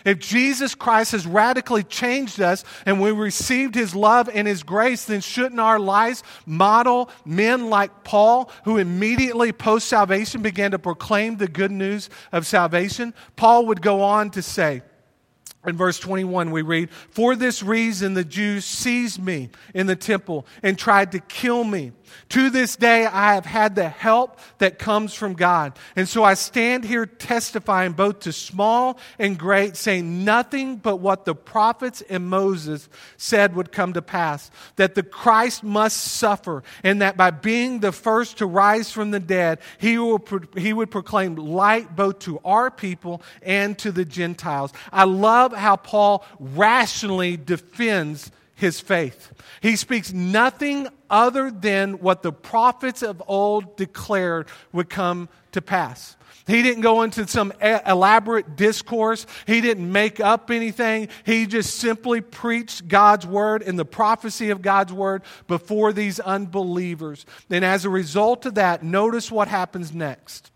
If 0.04 0.18
Jesus 0.18 0.74
Christ 0.74 1.12
has 1.12 1.26
radically 1.26 1.82
changed 1.82 2.40
us 2.40 2.62
and 2.84 3.00
we 3.00 3.10
received 3.10 3.74
his 3.74 3.94
love 3.94 4.28
and 4.32 4.46
his 4.46 4.62
grace, 4.62 5.06
then 5.06 5.22
shouldn't 5.22 5.60
our 5.60 5.78
lives 5.78 6.22
model 6.44 7.08
men 7.24 7.70
like 7.70 8.04
Paul, 8.04 8.50
who 8.64 8.76
immediately 8.76 9.50
post 9.52 9.88
salvation 9.88 10.42
began 10.42 10.72
to 10.72 10.78
proclaim 10.78 11.36
the 11.38 11.48
good 11.48 11.70
news 11.70 12.10
of 12.32 12.46
salvation? 12.46 13.14
Paul 13.36 13.66
would 13.66 13.80
go 13.80 14.02
on 14.02 14.30
to 14.32 14.42
say, 14.42 14.82
in 15.66 15.76
verse 15.76 15.98
21, 15.98 16.50
we 16.50 16.62
read, 16.62 16.90
For 16.90 17.36
this 17.36 17.62
reason 17.62 18.14
the 18.14 18.24
Jews 18.24 18.64
seized 18.64 19.22
me 19.22 19.50
in 19.74 19.86
the 19.86 19.96
temple 19.96 20.46
and 20.62 20.78
tried 20.78 21.12
to 21.12 21.18
kill 21.20 21.64
me. 21.64 21.92
To 22.30 22.50
this 22.50 22.76
day, 22.76 23.06
I 23.06 23.34
have 23.34 23.46
had 23.46 23.74
the 23.74 23.88
help 23.88 24.38
that 24.58 24.78
comes 24.78 25.14
from 25.14 25.34
God. 25.34 25.78
And 25.96 26.08
so 26.08 26.24
I 26.24 26.34
stand 26.34 26.84
here 26.84 27.06
testifying 27.06 27.92
both 27.92 28.20
to 28.20 28.32
small 28.32 28.98
and 29.18 29.38
great, 29.38 29.76
saying 29.76 30.24
nothing 30.24 30.76
but 30.76 30.96
what 30.96 31.24
the 31.24 31.34
prophets 31.34 32.02
and 32.08 32.26
Moses 32.28 32.88
said 33.16 33.54
would 33.54 33.72
come 33.72 33.92
to 33.92 34.02
pass 34.02 34.50
that 34.76 34.94
the 34.94 35.02
Christ 35.02 35.62
must 35.62 35.96
suffer, 35.98 36.62
and 36.82 37.02
that 37.02 37.16
by 37.16 37.30
being 37.30 37.80
the 37.80 37.92
first 37.92 38.38
to 38.38 38.46
rise 38.46 38.90
from 38.90 39.10
the 39.10 39.20
dead, 39.20 39.58
he, 39.78 39.98
will, 39.98 40.22
he 40.56 40.72
would 40.72 40.90
proclaim 40.90 41.36
light 41.36 41.94
both 41.94 42.20
to 42.20 42.40
our 42.44 42.70
people 42.70 43.22
and 43.42 43.78
to 43.78 43.92
the 43.92 44.04
Gentiles. 44.04 44.72
I 44.92 45.04
love 45.04 45.52
how 45.52 45.76
Paul 45.76 46.24
rationally 46.38 47.36
defends 47.36 48.30
his 48.54 48.80
faith. 48.80 49.32
He 49.60 49.76
speaks 49.76 50.12
nothing 50.12 50.88
other 51.14 51.48
than 51.48 52.00
what 52.00 52.22
the 52.22 52.32
prophets 52.32 53.00
of 53.00 53.22
old 53.28 53.76
declared 53.76 54.48
would 54.72 54.90
come 54.90 55.28
to 55.52 55.62
pass. 55.62 56.16
He 56.44 56.60
didn't 56.60 56.80
go 56.82 57.02
into 57.02 57.28
some 57.28 57.52
elaborate 57.62 58.56
discourse. 58.56 59.24
He 59.46 59.60
didn't 59.60 59.90
make 59.90 60.18
up 60.18 60.50
anything. 60.50 61.08
He 61.24 61.46
just 61.46 61.76
simply 61.76 62.20
preached 62.20 62.88
God's 62.88 63.28
word 63.28 63.62
and 63.62 63.78
the 63.78 63.84
prophecy 63.84 64.50
of 64.50 64.60
God's 64.60 64.92
word 64.92 65.22
before 65.46 65.92
these 65.92 66.18
unbelievers. 66.18 67.24
And 67.48 67.64
as 67.64 67.84
a 67.84 67.90
result 67.90 68.44
of 68.44 68.56
that, 68.56 68.82
notice 68.82 69.30
what 69.30 69.46
happens 69.46 69.94
next. 69.94 70.50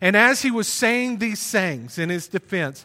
And 0.00 0.16
as 0.16 0.42
he 0.42 0.50
was 0.50 0.66
saying 0.66 1.18
these 1.18 1.48
things 1.48 1.96
in 1.96 2.08
his 2.08 2.26
defense, 2.26 2.84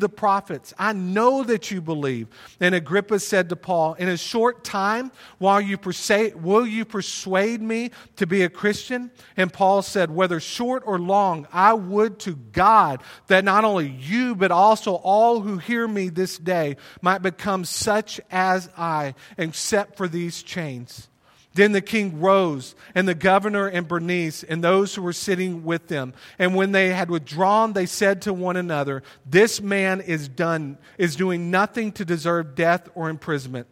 The 0.00 0.08
prophets. 0.08 0.74
I 0.78 0.92
know 0.92 1.42
that 1.44 1.70
you 1.70 1.80
believe. 1.80 2.28
And 2.60 2.74
Agrippa 2.74 3.20
said 3.20 3.48
to 3.48 3.56
Paul, 3.56 3.94
In 3.94 4.08
a 4.08 4.16
short 4.16 4.64
time, 4.64 5.12
while 5.38 5.60
you 5.60 5.76
persuade, 5.76 6.36
will 6.36 6.66
you 6.66 6.84
persuade 6.84 7.60
me 7.60 7.90
to 8.16 8.26
be 8.26 8.42
a 8.42 8.48
Christian? 8.48 9.10
And 9.36 9.52
Paul 9.52 9.82
said, 9.82 10.10
Whether 10.10 10.40
short 10.40 10.82
or 10.86 10.98
long, 10.98 11.46
I 11.52 11.74
would 11.74 12.18
to 12.20 12.34
God 12.34 13.02
that 13.28 13.44
not 13.44 13.64
only 13.64 13.88
you, 13.88 14.34
but 14.34 14.50
also 14.50 14.94
all 14.94 15.40
who 15.40 15.58
hear 15.58 15.86
me 15.86 16.08
this 16.08 16.38
day 16.38 16.76
might 17.00 17.22
become 17.22 17.64
such 17.64 18.20
as 18.30 18.68
I, 18.76 19.14
except 19.36 19.96
for 19.96 20.08
these 20.08 20.42
chains. 20.42 21.08
Then 21.54 21.72
the 21.72 21.82
king 21.82 22.20
rose, 22.20 22.74
and 22.94 23.06
the 23.06 23.14
governor 23.14 23.66
and 23.66 23.86
Bernice, 23.86 24.42
and 24.42 24.64
those 24.64 24.94
who 24.94 25.02
were 25.02 25.12
sitting 25.12 25.64
with 25.64 25.88
them. 25.88 26.14
And 26.38 26.54
when 26.54 26.72
they 26.72 26.88
had 26.90 27.10
withdrawn, 27.10 27.74
they 27.74 27.86
said 27.86 28.22
to 28.22 28.32
one 28.32 28.56
another, 28.56 29.02
This 29.26 29.60
man 29.60 30.00
is 30.00 30.28
done, 30.28 30.78
is 30.96 31.14
doing 31.14 31.50
nothing 31.50 31.92
to 31.92 32.04
deserve 32.04 32.54
death 32.54 32.88
or 32.94 33.10
imprisonment. 33.10 33.66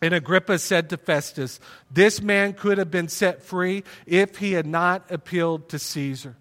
And 0.00 0.14
Agrippa 0.14 0.58
said 0.58 0.90
to 0.90 0.96
Festus, 0.96 1.58
This 1.90 2.20
man 2.20 2.52
could 2.52 2.78
have 2.78 2.90
been 2.90 3.08
set 3.08 3.42
free 3.42 3.84
if 4.06 4.36
he 4.36 4.52
had 4.52 4.66
not 4.66 5.10
appealed 5.10 5.70
to 5.70 5.78
Caesar. 5.78 6.36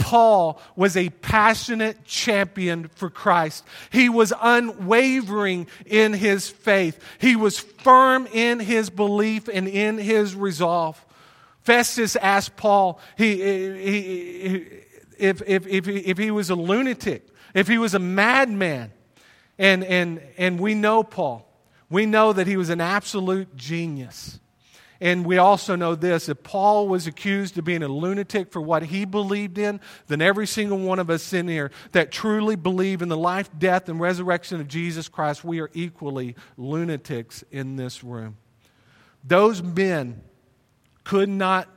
Paul 0.00 0.60
was 0.74 0.96
a 0.96 1.10
passionate 1.10 2.04
champion 2.04 2.88
for 2.94 3.10
Christ. 3.10 3.64
He 3.90 4.08
was 4.08 4.32
unwavering 4.40 5.68
in 5.86 6.12
his 6.14 6.48
faith. 6.48 6.98
He 7.18 7.36
was 7.36 7.58
firm 7.60 8.26
in 8.32 8.58
his 8.58 8.90
belief 8.90 9.48
and 9.48 9.68
in 9.68 9.98
his 9.98 10.34
resolve. 10.34 11.04
Festus 11.62 12.16
asked 12.16 12.56
Paul 12.56 12.98
he, 13.16 13.36
he, 13.36 14.66
if, 15.18 15.42
if, 15.46 15.66
if, 15.66 15.86
if 15.86 16.18
he 16.18 16.30
was 16.30 16.50
a 16.50 16.54
lunatic, 16.54 17.28
if 17.54 17.68
he 17.68 17.78
was 17.78 17.94
a 17.94 17.98
madman. 17.98 18.90
And, 19.58 19.84
and, 19.84 20.22
and 20.38 20.58
we 20.58 20.74
know 20.74 21.02
Paul. 21.02 21.46
We 21.90 22.06
know 22.06 22.32
that 22.32 22.46
he 22.46 22.56
was 22.56 22.70
an 22.70 22.80
absolute 22.80 23.54
genius. 23.56 24.40
And 25.00 25.24
we 25.24 25.38
also 25.38 25.76
know 25.76 25.94
this 25.94 26.28
if 26.28 26.42
Paul 26.42 26.86
was 26.86 27.06
accused 27.06 27.56
of 27.56 27.64
being 27.64 27.82
a 27.82 27.88
lunatic 27.88 28.52
for 28.52 28.60
what 28.60 28.82
he 28.82 29.06
believed 29.06 29.56
in, 29.56 29.80
then 30.08 30.20
every 30.20 30.46
single 30.46 30.78
one 30.78 30.98
of 30.98 31.08
us 31.08 31.32
in 31.32 31.48
here 31.48 31.70
that 31.92 32.12
truly 32.12 32.54
believe 32.54 33.00
in 33.00 33.08
the 33.08 33.16
life, 33.16 33.48
death, 33.58 33.88
and 33.88 33.98
resurrection 33.98 34.60
of 34.60 34.68
Jesus 34.68 35.08
Christ, 35.08 35.42
we 35.42 35.60
are 35.60 35.70
equally 35.72 36.36
lunatics 36.58 37.42
in 37.50 37.76
this 37.76 38.04
room. 38.04 38.36
Those 39.24 39.62
men 39.62 40.20
could 41.04 41.30
not 41.30 41.68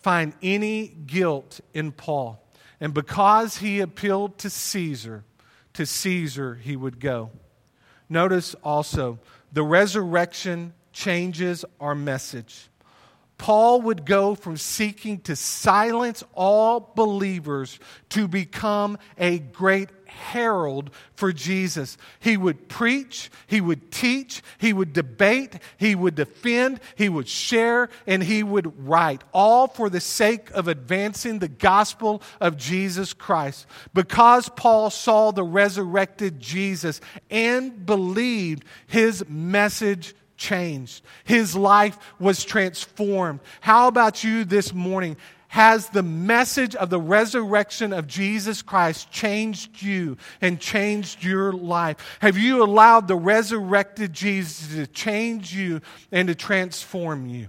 find 0.00 0.32
any 0.42 0.88
guilt 0.88 1.60
in 1.74 1.92
Paul. 1.92 2.42
And 2.80 2.94
because 2.94 3.58
he 3.58 3.80
appealed 3.80 4.38
to 4.38 4.48
Caesar, 4.48 5.24
to 5.74 5.84
Caesar 5.84 6.54
he 6.54 6.76
would 6.76 6.98
go. 6.98 7.30
Notice 8.08 8.54
also, 8.64 9.18
the 9.52 9.62
resurrection 9.62 10.72
changes 10.92 11.64
our 11.78 11.94
message. 11.94 12.69
Paul 13.40 13.80
would 13.80 14.04
go 14.04 14.34
from 14.34 14.58
seeking 14.58 15.20
to 15.20 15.34
silence 15.34 16.22
all 16.34 16.92
believers 16.94 17.78
to 18.10 18.28
become 18.28 18.98
a 19.16 19.38
great 19.38 19.88
herald 20.04 20.90
for 21.14 21.32
Jesus. 21.32 21.96
He 22.18 22.36
would 22.36 22.68
preach, 22.68 23.30
he 23.46 23.62
would 23.62 23.90
teach, 23.90 24.42
he 24.58 24.74
would 24.74 24.92
debate, 24.92 25.58
he 25.78 25.94
would 25.94 26.16
defend, 26.16 26.80
he 26.96 27.08
would 27.08 27.28
share, 27.28 27.88
and 28.06 28.22
he 28.22 28.42
would 28.42 28.86
write, 28.86 29.24
all 29.32 29.68
for 29.68 29.88
the 29.88 30.00
sake 30.00 30.50
of 30.50 30.68
advancing 30.68 31.38
the 31.38 31.48
gospel 31.48 32.22
of 32.42 32.58
Jesus 32.58 33.14
Christ. 33.14 33.64
Because 33.94 34.50
Paul 34.50 34.90
saw 34.90 35.30
the 35.30 35.44
resurrected 35.44 36.40
Jesus 36.40 37.00
and 37.30 37.86
believed 37.86 38.66
his 38.86 39.26
message 39.30 40.14
changed. 40.40 41.04
His 41.22 41.54
life 41.54 41.96
was 42.18 42.42
transformed. 42.42 43.38
How 43.60 43.86
about 43.86 44.24
you 44.24 44.44
this 44.44 44.74
morning? 44.74 45.16
Has 45.48 45.88
the 45.88 46.02
message 46.02 46.74
of 46.74 46.90
the 46.90 47.00
resurrection 47.00 47.92
of 47.92 48.06
Jesus 48.06 48.62
Christ 48.62 49.10
changed 49.10 49.82
you 49.82 50.16
and 50.40 50.60
changed 50.60 51.22
your 51.22 51.52
life? 51.52 52.18
Have 52.20 52.38
you 52.38 52.64
allowed 52.64 53.06
the 53.06 53.16
resurrected 53.16 54.12
Jesus 54.12 54.74
to 54.74 54.86
change 54.86 55.52
you 55.52 55.80
and 56.10 56.28
to 56.28 56.34
transform 56.34 57.26
you? 57.26 57.48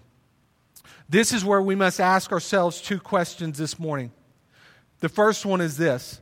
This 1.08 1.32
is 1.32 1.45
where 1.45 1.62
we 1.62 1.75
must 1.75 1.99
ask 1.99 2.32
ourselves 2.32 2.82
two 2.82 2.99
questions 2.99 3.58
this 3.58 3.77
morning. 3.77 4.12
The 4.99 5.10
first 5.10 5.45
one 5.45 5.62
is 5.62 5.77
this 5.77 6.19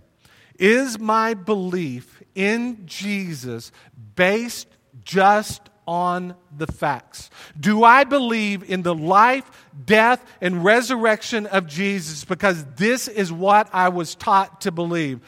Is 0.58 1.00
my 1.00 1.34
belief 1.34 2.22
in 2.36 2.86
Jesus 2.86 3.72
based 4.16 4.68
just 5.04 5.69
on 5.90 6.36
the 6.56 6.68
facts. 6.68 7.32
Do 7.60 7.84
I 7.84 8.04
believe 8.04 8.70
in 8.70 8.84
the 8.84 8.94
life, 8.94 9.50
death, 9.88 10.24
and 10.40 10.64
resurrection 10.64 11.48
of 11.48 11.66
Jesus 11.66 12.24
because 12.24 12.64
this 12.76 13.08
is 13.08 13.34
what 13.34 13.68
I 13.74 13.90
was 13.90 14.14
taught 14.14 14.62
to 14.62 14.72
believe? 14.72 15.20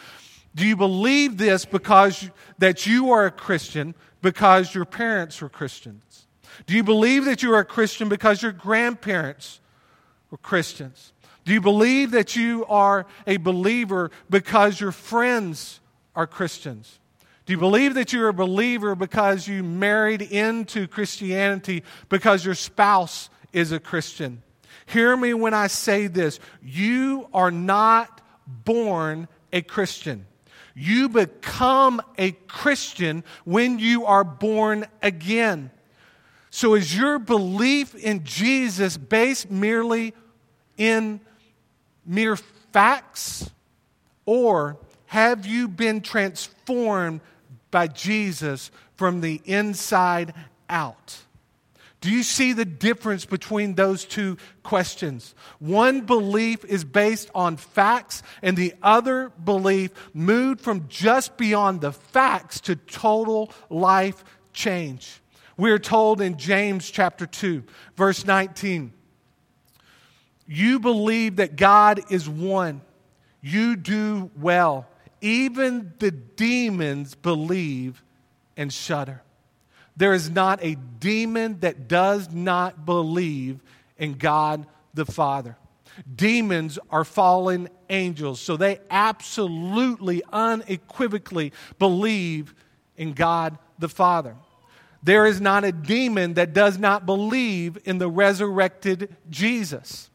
Do 0.54 0.68
you 0.68 0.76
believe 0.76 1.38
this 1.38 1.66
because 1.66 2.30
that 2.60 2.86
you 2.86 3.10
are 3.10 3.26
a 3.26 3.32
Christian 3.32 3.96
because 4.22 4.76
your 4.76 4.86
parents 4.86 5.42
were 5.42 5.50
Christians? 5.50 6.28
Do 6.68 6.76
you 6.76 6.84
believe 6.84 7.26
that 7.26 7.42
you 7.42 7.56
are 7.56 7.62
a 7.62 7.66
Christian 7.66 8.08
because 8.08 8.44
your 8.44 8.52
grandparents 8.52 9.62
were 10.30 10.38
Christians? 10.38 11.12
Do 11.44 11.54
you 11.54 11.62
believe 11.62 12.12
that 12.12 12.36
you 12.36 12.68
are 12.68 13.08
a 13.26 13.38
believer 13.38 14.12
because 14.30 14.80
your 14.80 14.92
friends 14.92 15.80
are 16.16 16.28
Christians? 16.28 17.00
Do 17.46 17.54
you 17.54 17.60
believe 17.60 17.96
that 17.96 18.14
you're 18.14 18.30
a 18.30 18.34
believer 18.34 18.96
because 18.96 19.48
you 19.48 19.64
married 19.64 20.22
into 20.22 20.88
Christianity 20.88 21.84
because 22.08 22.46
your 22.46 22.56
spouse 22.56 23.30
is 23.52 23.72
a 23.72 23.80
Christian? 23.80 24.44
Hear 24.86 25.16
me 25.18 25.34
when 25.34 25.54
I 25.54 25.68
say 25.68 26.08
this. 26.08 26.40
You 26.62 27.28
are 27.34 27.52
not 27.52 28.22
born 28.48 29.28
a 29.52 29.62
Christian. 29.62 30.26
You 30.76 31.10
become 31.10 32.02
a 32.18 32.32
Christian 32.32 33.24
when 33.44 33.80
you 33.80 34.06
are 34.06 34.24
born 34.24 34.86
again. 35.02 35.72
So, 36.50 36.76
is 36.76 36.96
your 36.96 37.20
belief 37.20 37.96
in 37.96 38.24
Jesus 38.24 38.98
based 38.98 39.50
merely 39.50 40.14
in 40.78 41.22
mere 42.06 42.36
facts? 42.72 43.50
Or 44.26 44.78
have 45.08 45.46
you 45.46 45.68
been 45.68 46.02
transformed 46.02 47.22
by 47.72 47.88
Jesus 47.88 48.70
from 48.96 49.22
the 49.22 49.42
inside 49.46 50.34
out? 50.70 51.18
Do 52.02 52.10
you 52.10 52.24
see 52.24 52.54
the 52.54 52.66
difference 52.66 53.26
between 53.26 53.76
those 53.76 54.06
two 54.06 54.38
questions? 54.64 55.36
One 55.60 56.02
belief 56.02 56.66
is 56.66 56.84
based 56.84 57.30
on 57.36 57.58
facts, 57.58 58.24
and 58.42 58.58
the 58.58 58.74
other 58.82 59.30
belief 59.30 59.92
moved 60.14 60.62
from 60.62 60.88
just 60.88 61.38
beyond 61.38 61.82
the 61.82 61.92
facts 61.92 62.60
to 62.62 62.76
total 62.76 63.52
life 63.70 64.24
change. 64.52 65.22
We 65.58 65.70
are 65.70 65.80
told 65.80 66.22
in 66.22 66.38
James 66.38 66.90
chapter 66.90 67.28
2, 67.28 67.64
verse 67.96 68.26
19, 68.26 68.94
you 70.48 70.80
believe 70.80 71.36
that 71.36 71.56
God 71.56 72.02
is 72.10 72.28
one. 72.28 72.82
You 73.42 73.76
do 73.76 74.32
well. 74.36 74.88
Even 75.22 75.94
the 76.00 76.12
demons 76.12 77.16
believe 77.16 78.04
and 78.58 78.74
shudder. 78.74 79.22
There 79.96 80.14
is 80.14 80.30
not 80.30 80.64
a 80.64 80.76
demon 81.00 81.60
that 81.60 81.88
does 81.88 82.32
not 82.32 82.86
believe 82.86 83.60
in 83.98 84.14
God 84.14 84.66
the 84.94 85.06
Father. 85.06 85.58
Demons 86.16 86.80
are 86.90 87.04
fallen 87.04 87.70
angels, 87.90 88.40
so 88.40 88.58
they 88.58 88.80
absolutely, 88.90 90.24
unequivocally 90.32 91.54
believe 91.78 92.56
in 92.98 93.14
God 93.14 93.58
the 93.78 93.90
Father. 93.90 94.36
There 95.04 95.26
is 95.26 95.42
not 95.42 95.64
a 95.64 95.72
demon 95.72 96.36
that 96.36 96.54
does 96.54 96.78
not 96.78 97.06
believe 97.06 97.78
in 97.86 97.98
the 97.98 98.10
resurrected 98.10 99.16
Jesus. 99.30 100.11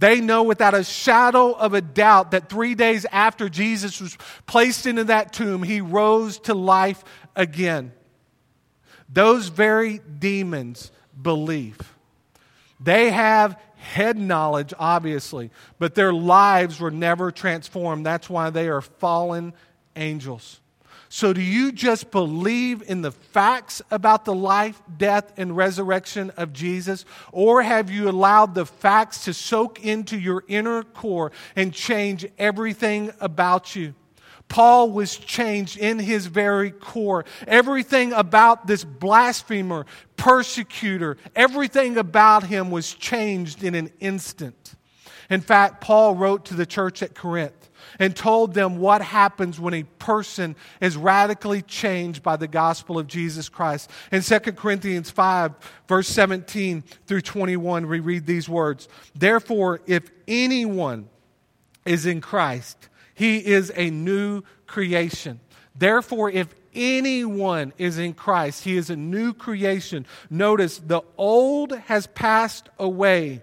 They 0.00 0.22
know 0.22 0.44
without 0.44 0.72
a 0.72 0.82
shadow 0.82 1.52
of 1.52 1.74
a 1.74 1.82
doubt 1.82 2.30
that 2.30 2.48
three 2.48 2.74
days 2.74 3.04
after 3.12 3.50
Jesus 3.50 4.00
was 4.00 4.16
placed 4.46 4.86
into 4.86 5.04
that 5.04 5.34
tomb, 5.34 5.62
he 5.62 5.82
rose 5.82 6.38
to 6.40 6.54
life 6.54 7.04
again. 7.36 7.92
Those 9.10 9.48
very 9.48 9.98
demons 10.18 10.90
believe. 11.20 11.78
They 12.80 13.10
have 13.10 13.60
head 13.76 14.16
knowledge, 14.16 14.72
obviously, 14.78 15.50
but 15.78 15.94
their 15.94 16.14
lives 16.14 16.80
were 16.80 16.90
never 16.90 17.30
transformed. 17.30 18.06
That's 18.06 18.30
why 18.30 18.48
they 18.48 18.70
are 18.70 18.80
fallen 18.80 19.52
angels. 19.96 20.60
So, 21.12 21.32
do 21.32 21.42
you 21.42 21.72
just 21.72 22.12
believe 22.12 22.88
in 22.88 23.02
the 23.02 23.10
facts 23.10 23.82
about 23.90 24.24
the 24.24 24.32
life, 24.32 24.80
death, 24.96 25.32
and 25.36 25.56
resurrection 25.56 26.30
of 26.36 26.52
Jesus? 26.52 27.04
Or 27.32 27.62
have 27.62 27.90
you 27.90 28.08
allowed 28.08 28.54
the 28.54 28.64
facts 28.64 29.24
to 29.24 29.34
soak 29.34 29.84
into 29.84 30.16
your 30.16 30.44
inner 30.46 30.84
core 30.84 31.32
and 31.56 31.74
change 31.74 32.28
everything 32.38 33.10
about 33.18 33.74
you? 33.74 33.94
Paul 34.48 34.92
was 34.92 35.16
changed 35.16 35.76
in 35.76 35.98
his 35.98 36.26
very 36.26 36.70
core. 36.70 37.24
Everything 37.44 38.12
about 38.12 38.68
this 38.68 38.84
blasphemer, 38.84 39.86
persecutor, 40.16 41.16
everything 41.34 41.96
about 41.96 42.44
him 42.44 42.70
was 42.70 42.94
changed 42.94 43.64
in 43.64 43.74
an 43.74 43.90
instant. 43.98 44.74
In 45.28 45.40
fact, 45.40 45.80
Paul 45.80 46.14
wrote 46.14 46.44
to 46.46 46.54
the 46.54 46.66
church 46.66 47.02
at 47.02 47.16
Corinth 47.16 47.69
and 48.00 48.16
told 48.16 48.54
them 48.54 48.78
what 48.78 49.02
happens 49.02 49.60
when 49.60 49.74
a 49.74 49.84
person 49.84 50.56
is 50.80 50.96
radically 50.96 51.62
changed 51.62 52.22
by 52.22 52.36
the 52.36 52.48
gospel 52.48 52.98
of 52.98 53.06
Jesus 53.06 53.48
Christ. 53.48 53.90
In 54.10 54.22
2 54.22 54.38
Corinthians 54.52 55.10
5, 55.10 55.52
verse 55.86 56.08
17 56.08 56.82
through 57.06 57.20
21, 57.20 57.86
we 57.86 58.00
read 58.00 58.26
these 58.26 58.48
words 58.48 58.88
Therefore, 59.14 59.80
if 59.86 60.10
anyone 60.26 61.08
is 61.84 62.06
in 62.06 62.20
Christ, 62.20 62.88
he 63.14 63.38
is 63.38 63.70
a 63.76 63.90
new 63.90 64.42
creation. 64.66 65.38
Therefore, 65.76 66.30
if 66.30 66.54
anyone 66.74 67.72
is 67.76 67.98
in 67.98 68.14
Christ, 68.14 68.64
he 68.64 68.76
is 68.76 68.90
a 68.90 68.96
new 68.96 69.34
creation. 69.34 70.06
Notice 70.30 70.78
the 70.78 71.02
old 71.18 71.72
has 71.72 72.06
passed 72.06 72.68
away. 72.78 73.42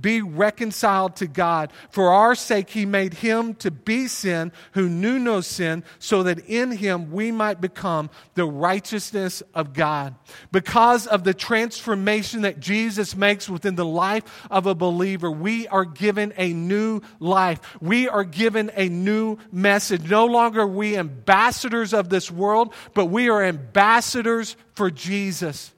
be 0.00 0.22
reconciled 0.22 1.16
to 1.16 1.26
God. 1.26 1.72
For 1.90 2.10
our 2.10 2.34
sake, 2.34 2.70
he 2.70 2.86
made 2.86 3.14
him 3.14 3.54
to 3.56 3.70
be 3.70 4.08
sin 4.08 4.52
who 4.72 4.88
knew 4.88 5.18
no 5.18 5.40
sin, 5.40 5.84
so 5.98 6.22
that 6.24 6.40
in 6.46 6.72
him 6.72 7.12
we 7.12 7.30
might 7.32 7.60
become 7.60 8.10
the 8.34 8.44
righteousness 8.44 9.42
of 9.54 9.72
God. 9.72 10.14
Because 10.52 11.06
of 11.06 11.24
the 11.24 11.34
transformation 11.34 12.42
that 12.42 12.60
Jesus 12.60 13.16
makes 13.16 13.48
within 13.48 13.74
the 13.74 13.84
life 13.84 14.46
of 14.50 14.66
a 14.66 14.74
believer, 14.74 15.30
we 15.30 15.68
are 15.68 15.84
given 15.84 16.32
a 16.36 16.52
new 16.52 17.00
life. 17.20 17.60
We 17.80 18.08
are 18.08 18.24
given 18.24 18.70
a 18.74 18.88
new 18.88 19.38
message. 19.52 20.08
No 20.08 20.26
longer 20.26 20.62
are 20.62 20.66
we 20.66 20.96
ambassadors 20.96 21.92
of 21.92 22.08
this 22.08 22.30
world, 22.30 22.74
but 22.94 23.06
we 23.06 23.28
are 23.28 23.44
ambassadors 23.44 24.56
for 24.74 24.90
Jesus. 24.90 25.72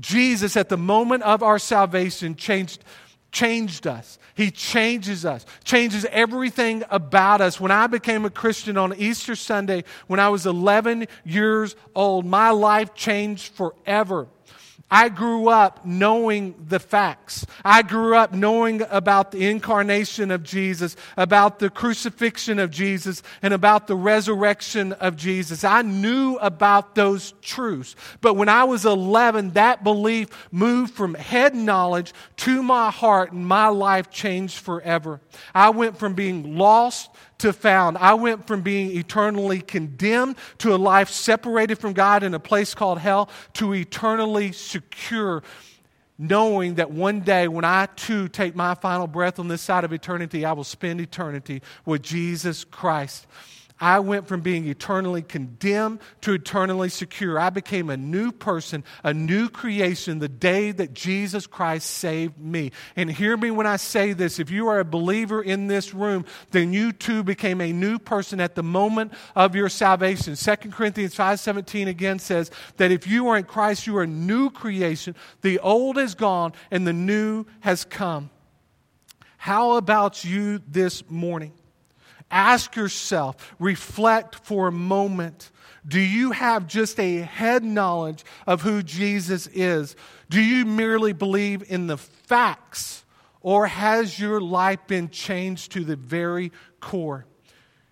Jesus, 0.00 0.56
at 0.56 0.68
the 0.68 0.76
moment 0.76 1.22
of 1.22 1.42
our 1.42 1.58
salvation, 1.58 2.34
changed 2.34 2.82
changed 3.34 3.86
us. 3.86 4.18
He 4.34 4.50
changes 4.50 5.26
us, 5.26 5.44
changes 5.64 6.06
everything 6.06 6.84
about 6.88 7.42
us. 7.42 7.60
When 7.60 7.70
I 7.70 7.86
became 7.86 8.24
a 8.24 8.30
Christian 8.30 8.78
on 8.78 8.94
Easter 8.96 9.36
Sunday, 9.36 9.84
when 10.06 10.18
I 10.18 10.30
was 10.30 10.46
11 10.46 11.06
years 11.24 11.76
old, 11.94 12.24
my 12.24 12.50
life 12.50 12.94
changed 12.94 13.52
forever. 13.52 14.26
I 14.90 15.08
grew 15.08 15.48
up 15.48 15.84
knowing 15.84 16.54
the 16.68 16.78
facts. 16.78 17.46
I 17.64 17.82
grew 17.82 18.14
up 18.16 18.32
knowing 18.32 18.82
about 18.90 19.32
the 19.32 19.46
incarnation 19.46 20.30
of 20.30 20.42
Jesus, 20.42 20.94
about 21.16 21.58
the 21.58 21.70
crucifixion 21.70 22.58
of 22.58 22.70
Jesus, 22.70 23.22
and 23.42 23.54
about 23.54 23.86
the 23.86 23.96
resurrection 23.96 24.92
of 24.92 25.16
Jesus. 25.16 25.64
I 25.64 25.82
knew 25.82 26.36
about 26.36 26.94
those 26.94 27.32
truths. 27.42 27.96
But 28.20 28.34
when 28.34 28.48
I 28.48 28.64
was 28.64 28.84
11, 28.84 29.52
that 29.52 29.82
belief 29.82 30.28
moved 30.52 30.94
from 30.94 31.14
head 31.14 31.54
knowledge 31.54 32.12
to 32.38 32.62
my 32.62 32.90
heart, 32.90 33.32
and 33.32 33.46
my 33.46 33.68
life 33.68 34.10
changed 34.10 34.58
forever. 34.58 35.20
I 35.54 35.70
went 35.70 35.98
from 35.98 36.14
being 36.14 36.56
lost 36.56 37.10
to 37.38 37.52
found. 37.52 37.98
I 37.98 38.14
went 38.14 38.46
from 38.46 38.62
being 38.62 38.96
eternally 38.96 39.60
condemned 39.60 40.36
to 40.58 40.74
a 40.74 40.76
life 40.76 41.08
separated 41.08 41.78
from 41.78 41.92
God 41.92 42.22
in 42.22 42.34
a 42.34 42.40
place 42.40 42.74
called 42.74 42.98
hell 42.98 43.28
to 43.54 43.74
eternally 43.74 44.52
secure, 44.52 45.42
knowing 46.18 46.74
that 46.74 46.90
one 46.90 47.20
day 47.20 47.48
when 47.48 47.64
I 47.64 47.86
too 47.96 48.28
take 48.28 48.54
my 48.54 48.74
final 48.74 49.06
breath 49.06 49.38
on 49.38 49.48
this 49.48 49.62
side 49.62 49.84
of 49.84 49.92
eternity, 49.92 50.44
I 50.44 50.52
will 50.52 50.64
spend 50.64 51.00
eternity 51.00 51.62
with 51.84 52.02
Jesus 52.02 52.64
Christ. 52.64 53.26
I 53.84 54.00
went 54.00 54.26
from 54.26 54.40
being 54.40 54.66
eternally 54.66 55.20
condemned 55.20 56.00
to 56.22 56.32
eternally 56.32 56.88
secure. 56.88 57.38
I 57.38 57.50
became 57.50 57.90
a 57.90 57.98
new 57.98 58.32
person, 58.32 58.82
a 59.02 59.12
new 59.12 59.50
creation 59.50 60.20
the 60.20 60.28
day 60.28 60.70
that 60.70 60.94
Jesus 60.94 61.46
Christ 61.46 61.90
saved 61.90 62.38
me. 62.38 62.72
And 62.96 63.12
hear 63.12 63.36
me 63.36 63.50
when 63.50 63.66
I 63.66 63.76
say 63.76 64.14
this 64.14 64.38
if 64.38 64.50
you 64.50 64.68
are 64.68 64.78
a 64.78 64.86
believer 64.86 65.42
in 65.42 65.66
this 65.66 65.92
room, 65.92 66.24
then 66.50 66.72
you 66.72 66.92
too 66.92 67.22
became 67.22 67.60
a 67.60 67.74
new 67.74 67.98
person 67.98 68.40
at 68.40 68.54
the 68.54 68.62
moment 68.62 69.12
of 69.36 69.54
your 69.54 69.68
salvation. 69.68 70.34
2 70.34 70.70
Corinthians 70.70 71.14
5:17 71.14 71.86
again 71.86 72.18
says 72.18 72.50
that 72.78 72.90
if 72.90 73.06
you 73.06 73.28
are 73.28 73.36
in 73.36 73.44
Christ, 73.44 73.86
you 73.86 73.98
are 73.98 74.04
a 74.04 74.06
new 74.06 74.48
creation. 74.48 75.14
The 75.42 75.58
old 75.58 75.98
is 75.98 76.14
gone 76.14 76.54
and 76.70 76.86
the 76.86 76.94
new 76.94 77.44
has 77.60 77.84
come. 77.84 78.30
How 79.36 79.72
about 79.72 80.24
you 80.24 80.62
this 80.66 81.02
morning? 81.10 81.52
Ask 82.30 82.76
yourself, 82.76 83.54
reflect 83.58 84.34
for 84.36 84.68
a 84.68 84.72
moment. 84.72 85.50
Do 85.86 86.00
you 86.00 86.32
have 86.32 86.66
just 86.66 86.98
a 86.98 87.18
head 87.18 87.62
knowledge 87.62 88.24
of 88.46 88.62
who 88.62 88.82
Jesus 88.82 89.46
is? 89.48 89.94
Do 90.30 90.40
you 90.40 90.64
merely 90.64 91.12
believe 91.12 91.62
in 91.70 91.86
the 91.86 91.98
facts? 91.98 93.04
Or 93.40 93.66
has 93.66 94.18
your 94.18 94.40
life 94.40 94.86
been 94.86 95.10
changed 95.10 95.72
to 95.72 95.84
the 95.84 95.96
very 95.96 96.50
core? 96.80 97.26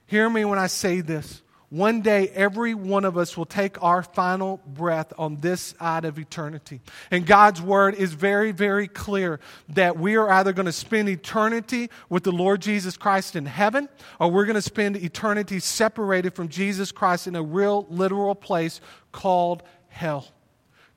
Hear 0.07 0.29
me 0.31 0.45
when 0.45 0.59
I 0.59 0.67
say 0.67 1.03
this. 1.03 1.42
One 1.73 2.03
day 2.03 2.29
every 2.35 2.75
one 2.75 3.07
of 3.07 3.17
us 3.17 3.35
will 3.35 3.47
take 3.47 3.83
our 3.83 4.03
final 4.03 4.61
breath 4.67 5.11
on 5.17 5.37
this 5.37 5.75
side 5.79 6.05
of 6.05 6.19
eternity. 6.19 6.83
And 7.11 7.25
God's 7.25 7.63
word 7.63 7.95
is 7.95 8.13
very, 8.13 8.53
very 8.53 8.87
clear 8.87 9.41
that 9.71 9.99
we 9.99 10.17
are 10.17 10.29
either 10.29 10.53
going 10.53 10.67
to 10.67 10.73
spend 10.73 11.09
eternity 11.09 11.89
with 12.11 12.25
the 12.25 12.31
Lord 12.31 12.61
Jesus 12.61 12.99
Christ 12.99 13.37
in 13.37 13.47
heaven 13.47 13.89
or 14.21 14.31
we're 14.31 14.45
going 14.45 14.55
to 14.55 14.61
spend 14.61 14.99
eternity 14.99 15.61
separated 15.61 16.35
from 16.35 16.49
Jesus 16.49 16.93
Christ 16.93 17.27
in 17.27 17.35
a 17.35 17.43
real, 17.43 17.87
literal 17.89 18.35
place 18.35 18.83
called 19.11 19.63
hell. 19.89 20.29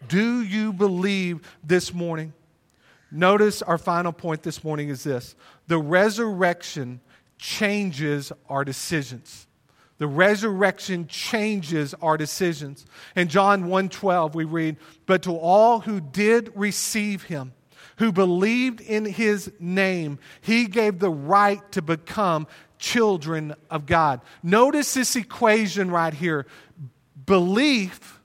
Do 0.10 0.42
you 0.42 0.74
believe 0.74 1.40
this 1.64 1.94
morning? 1.94 2.34
Notice 3.12 3.62
our 3.62 3.78
final 3.78 4.12
point 4.12 4.44
this 4.44 4.62
morning 4.62 4.90
is 4.90 5.06
this 5.06 5.36
the 5.68 5.78
resurrection 5.78 7.00
changes 7.38 8.34
our 8.50 8.66
decisions. 8.66 9.45
The 9.98 10.08
resurrection 10.08 11.08
changes 11.08 11.94
our 12.02 12.18
decisions. 12.18 12.86
In 13.16 13.30
John 13.30 13.68
1:12 13.68 14.36
we 14.36 14.44
read, 14.44 14.78
"But 15.06 15.24
to 15.24 15.32
all 15.32 15.82
who 15.82 16.02
did 16.02 16.52
receive 16.54 17.24
him, 17.24 17.54
who 17.98 18.12
believed 18.12 18.82
in 18.82 19.06
his 19.06 19.52
name, 19.60 20.20
he 20.42 20.66
gave 20.66 21.00
the 21.00 21.10
right 21.10 21.62
to 21.72 21.82
become 21.82 22.46
children 22.78 23.56
of 23.70 23.86
God." 23.86 24.20
Notice 24.44 24.94
this 24.94 25.16
equation 25.16 25.90
right 25.90 26.14
here. 26.14 26.46
Belief, 27.26 28.20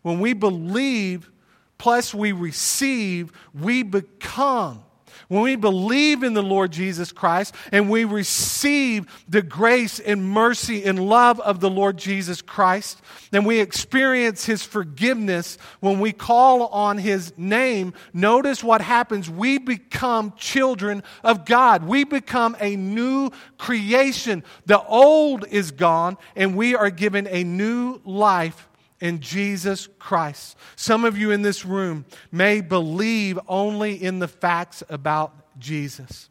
when 0.00 0.18
we 0.18 0.32
believe 0.32 1.30
plus 1.76 2.14
we 2.14 2.32
receive, 2.32 3.32
we 3.52 3.82
become. 3.82 4.82
When 5.32 5.40
we 5.40 5.56
believe 5.56 6.22
in 6.24 6.34
the 6.34 6.42
Lord 6.42 6.72
Jesus 6.72 7.10
Christ 7.10 7.54
and 7.72 7.88
we 7.88 8.04
receive 8.04 9.06
the 9.26 9.40
grace 9.40 9.98
and 9.98 10.22
mercy 10.22 10.84
and 10.84 11.08
love 11.08 11.40
of 11.40 11.58
the 11.58 11.70
Lord 11.70 11.96
Jesus 11.96 12.42
Christ, 12.42 13.00
then 13.30 13.44
we 13.44 13.58
experience 13.58 14.44
His 14.44 14.62
forgiveness 14.62 15.56
when 15.80 16.00
we 16.00 16.12
call 16.12 16.66
on 16.66 16.98
His 16.98 17.32
name, 17.38 17.94
notice 18.12 18.62
what 18.62 18.82
happens. 18.82 19.30
We 19.30 19.56
become 19.56 20.34
children 20.36 21.02
of 21.24 21.46
God. 21.46 21.84
We 21.84 22.04
become 22.04 22.54
a 22.60 22.76
new 22.76 23.30
creation. 23.56 24.44
The 24.66 24.82
old 24.82 25.46
is 25.48 25.70
gone, 25.70 26.18
and 26.36 26.54
we 26.54 26.74
are 26.74 26.90
given 26.90 27.26
a 27.26 27.42
new 27.42 28.02
life 28.04 28.68
in 29.02 29.18
Jesus 29.18 29.88
Christ. 29.98 30.56
Some 30.76 31.04
of 31.04 31.18
you 31.18 31.32
in 31.32 31.42
this 31.42 31.66
room 31.66 32.06
may 32.30 32.60
believe 32.60 33.36
only 33.48 34.00
in 34.00 34.20
the 34.20 34.28
facts 34.28 34.84
about 34.88 35.58
Jesus. 35.58 36.30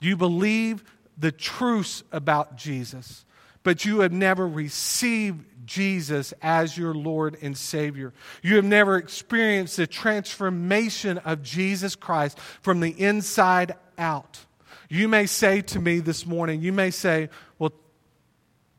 You 0.00 0.16
believe 0.16 0.82
the 1.18 1.30
truths 1.30 2.02
about 2.10 2.56
Jesus, 2.56 3.26
but 3.62 3.84
you 3.84 4.00
have 4.00 4.10
never 4.10 4.48
received 4.48 5.44
Jesus 5.66 6.32
as 6.40 6.78
your 6.78 6.94
Lord 6.94 7.36
and 7.42 7.56
Savior. 7.56 8.14
You 8.42 8.56
have 8.56 8.64
never 8.64 8.96
experienced 8.96 9.76
the 9.76 9.86
transformation 9.86 11.18
of 11.18 11.42
Jesus 11.42 11.94
Christ 11.94 12.38
from 12.62 12.80
the 12.80 12.98
inside 12.98 13.74
out. 13.98 14.40
You 14.88 15.08
may 15.08 15.26
say 15.26 15.60
to 15.60 15.78
me 15.78 16.00
this 16.00 16.24
morning, 16.24 16.62
you 16.62 16.72
may 16.72 16.90
say, 16.90 17.28
Well, 17.58 17.74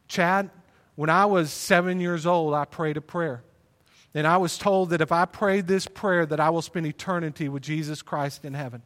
Chad, 0.08 0.50
when 0.96 1.10
I 1.10 1.26
was 1.26 1.52
seven 1.52 2.00
years 2.00 2.26
old, 2.26 2.54
I 2.54 2.66
prayed 2.66 2.98
a 2.98 3.02
prayer. 3.02 3.44
And 4.14 4.26
I 4.26 4.38
was 4.38 4.58
told 4.58 4.92
that 4.92 5.02
if 5.02 5.12
I 5.12 5.26
prayed 5.26 5.68
this 5.68 5.88
prayer, 5.88 6.26
that 6.26 6.40
I 6.40 6.50
will 6.50 6.62
spend 6.62 6.86
eternity 6.86 7.50
with 7.50 7.64
Jesus 7.64 8.02
Christ 8.02 8.46
in 8.46 8.54
heaven. 8.54 8.82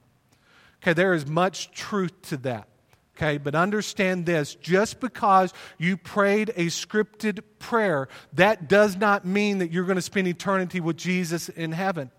Okay, 0.81 0.93
there 0.93 1.13
is 1.13 1.27
much 1.27 1.71
truth 1.71 2.19
to 2.23 2.37
that. 2.37 2.67
Okay, 3.15 3.37
but 3.37 3.53
understand 3.53 4.25
this 4.25 4.55
just 4.55 5.01
because 5.01 5.53
you 5.77 5.97
prayed 5.97 6.49
a 6.55 6.67
scripted 6.67 7.41
prayer, 7.59 8.07
that 8.33 8.69
does 8.69 8.95
not 8.95 9.25
mean 9.25 9.57
that 9.57 9.71
you're 9.71 9.83
going 9.83 9.97
to 9.97 10.01
spend 10.01 10.27
eternity 10.27 10.79
with 10.79 10.95
Jesus 10.95 11.49
in 11.49 11.73
heaven. 11.73 12.11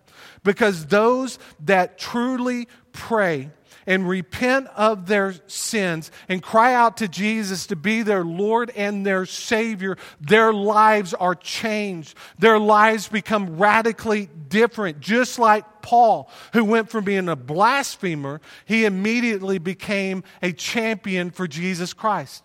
Because 0.43 0.85
those 0.85 1.39
that 1.61 1.97
truly 1.97 2.67
pray, 2.93 3.49
and 3.85 4.07
repent 4.07 4.67
of 4.75 5.07
their 5.07 5.33
sins 5.47 6.11
and 6.29 6.41
cry 6.41 6.73
out 6.73 6.97
to 6.97 7.07
Jesus 7.07 7.67
to 7.67 7.75
be 7.75 8.01
their 8.01 8.23
Lord 8.23 8.71
and 8.75 9.05
their 9.05 9.25
Savior, 9.25 9.97
their 10.19 10.53
lives 10.53 11.13
are 11.13 11.35
changed. 11.35 12.17
Their 12.39 12.59
lives 12.59 13.07
become 13.07 13.57
radically 13.57 14.29
different. 14.47 14.99
Just 14.99 15.39
like 15.39 15.81
Paul, 15.81 16.29
who 16.53 16.63
went 16.63 16.89
from 16.89 17.03
being 17.03 17.29
a 17.29 17.35
blasphemer, 17.35 18.41
he 18.65 18.85
immediately 18.85 19.57
became 19.57 20.23
a 20.41 20.51
champion 20.51 21.31
for 21.31 21.47
Jesus 21.47 21.93
Christ. 21.93 22.43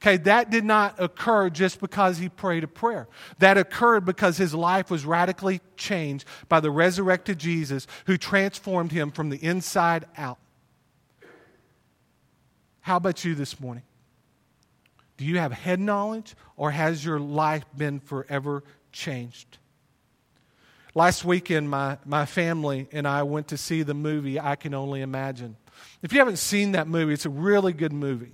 Okay, 0.00 0.16
that 0.18 0.50
did 0.50 0.64
not 0.64 0.94
occur 0.98 1.50
just 1.50 1.80
because 1.80 2.18
he 2.18 2.28
prayed 2.28 2.62
a 2.62 2.68
prayer. 2.68 3.08
That 3.40 3.58
occurred 3.58 4.04
because 4.04 4.36
his 4.36 4.54
life 4.54 4.90
was 4.90 5.04
radically 5.04 5.60
changed 5.76 6.24
by 6.48 6.60
the 6.60 6.70
resurrected 6.70 7.38
Jesus 7.38 7.88
who 8.06 8.16
transformed 8.16 8.92
him 8.92 9.10
from 9.10 9.28
the 9.28 9.44
inside 9.44 10.06
out. 10.16 10.38
How 12.88 12.96
about 12.96 13.22
you 13.22 13.34
this 13.34 13.60
morning? 13.60 13.82
Do 15.18 15.26
you 15.26 15.36
have 15.36 15.52
head 15.52 15.78
knowledge 15.78 16.34
or 16.56 16.70
has 16.70 17.04
your 17.04 17.20
life 17.20 17.66
been 17.76 18.00
forever 18.00 18.64
changed? 18.92 19.58
Last 20.94 21.22
weekend, 21.22 21.68
my, 21.68 21.98
my 22.06 22.24
family 22.24 22.88
and 22.90 23.06
I 23.06 23.24
went 23.24 23.48
to 23.48 23.58
see 23.58 23.82
the 23.82 23.92
movie 23.92 24.40
I 24.40 24.56
Can 24.56 24.72
Only 24.72 25.02
Imagine. 25.02 25.58
If 26.00 26.14
you 26.14 26.18
haven't 26.18 26.38
seen 26.38 26.72
that 26.72 26.88
movie, 26.88 27.12
it's 27.12 27.26
a 27.26 27.28
really 27.28 27.74
good 27.74 27.92
movie. 27.92 28.32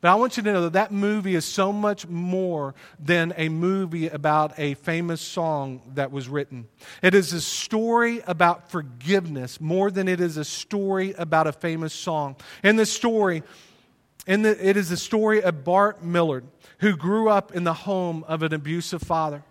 But 0.00 0.10
I 0.10 0.14
want 0.14 0.38
you 0.38 0.42
to 0.44 0.50
know 0.50 0.62
that 0.62 0.72
that 0.72 0.92
movie 0.92 1.34
is 1.34 1.44
so 1.44 1.70
much 1.70 2.08
more 2.08 2.74
than 2.98 3.34
a 3.36 3.50
movie 3.50 4.08
about 4.08 4.58
a 4.58 4.74
famous 4.74 5.20
song 5.20 5.82
that 5.94 6.10
was 6.10 6.26
written. 6.26 6.68
It 7.02 7.14
is 7.14 7.34
a 7.34 7.40
story 7.42 8.22
about 8.26 8.70
forgiveness 8.70 9.60
more 9.60 9.90
than 9.90 10.08
it 10.08 10.22
is 10.22 10.38
a 10.38 10.44
story 10.44 11.14
about 11.18 11.46
a 11.46 11.52
famous 11.52 11.92
song. 11.92 12.36
In 12.64 12.76
the 12.76 12.86
story, 12.86 13.42
and 14.26 14.44
it 14.44 14.76
is 14.76 14.90
the 14.90 14.96
story 14.96 15.42
of 15.42 15.64
Bart 15.64 16.04
Millard, 16.04 16.44
who 16.78 16.96
grew 16.96 17.28
up 17.28 17.54
in 17.54 17.64
the 17.64 17.72
home 17.72 18.24
of 18.28 18.42
an 18.42 18.52
abusive 18.52 19.02
father. 19.02 19.42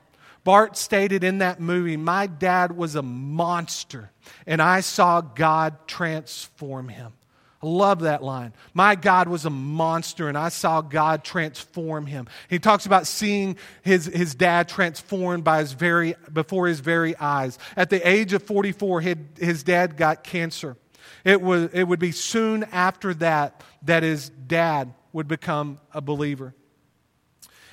Bart 0.44 0.78
stated 0.78 1.24
in 1.24 1.40
that 1.40 1.60
movie, 1.60 1.98
My 1.98 2.28
dad 2.28 2.76
was 2.76 2.96
a 2.96 3.02
monster, 3.02 4.12
and 4.48 4.62
I 4.62 4.82
saw 4.82 5.22
God 5.22 5.88
transform 5.88 6.90
him. 6.90 7.14
I 7.62 7.68
love 7.68 8.02
that 8.02 8.24
line. 8.24 8.54
My 8.74 8.96
God 8.96 9.28
was 9.28 9.44
a 9.44 9.50
monster, 9.50 10.30
and 10.30 10.38
I 10.38 10.48
saw 10.48 10.80
God 10.80 11.26
transform 11.26 12.06
him. 12.06 12.28
He 12.50 12.58
talks 12.58 12.86
about 12.86 13.06
seeing 13.06 13.58
his, 13.82 14.06
his 14.06 14.34
dad 14.34 14.70
transformed 14.70 15.44
by 15.44 15.60
his 15.60 15.74
very, 15.74 16.16
before 16.32 16.68
his 16.68 16.80
very 16.80 17.18
eyes. 17.18 17.60
At 17.76 17.90
the 17.90 18.08
age 18.08 18.32
of 18.32 18.44
44, 18.44 19.02
his, 19.02 19.18
his 19.38 19.64
dad 19.64 19.98
got 19.98 20.24
cancer. 20.24 20.78
It, 21.24 21.42
was, 21.42 21.70
it 21.74 21.84
would 21.84 22.00
be 22.00 22.12
soon 22.12 22.64
after 22.66 23.14
that 23.16 23.64
that 23.84 24.04
his 24.04 24.30
dad 24.30 24.94
would 25.12 25.28
become 25.28 25.80
a 25.94 26.02
believer. 26.02 26.54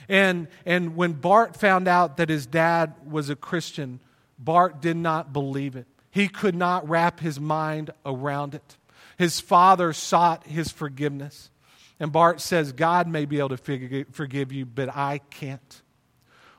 And, 0.09 0.49
and 0.65 0.97
when 0.97 1.13
Bart 1.15 1.57
found 1.57 1.89
out 1.89 2.17
that 2.19 2.29
his 2.29 2.47
dad 2.47 2.95
was 3.09 3.29
a 3.29 3.37
Christian, 3.37 4.01
Bart 4.39 4.81
did 4.81 4.97
not 4.97 5.33
believe 5.33 5.77
it. 5.77 5.87
He 6.11 6.29
could 6.29 6.55
not 6.55 6.89
wrap 6.89 7.21
his 7.21 7.39
mind 7.39 7.91
around 8.05 8.55
it. 8.55 8.77
His 9.19 9.41
father 9.41 9.93
sought 9.93 10.47
his 10.47 10.71
forgiveness. 10.71 11.51
And 11.99 12.13
Bart 12.13 12.41
says, 12.41 12.73
God 12.73 13.09
may 13.09 13.25
be 13.25 13.39
able 13.39 13.57
to 13.57 14.05
forgive 14.11 14.53
you, 14.53 14.67
but 14.67 14.95
I 14.95 15.19
can't. 15.31 15.83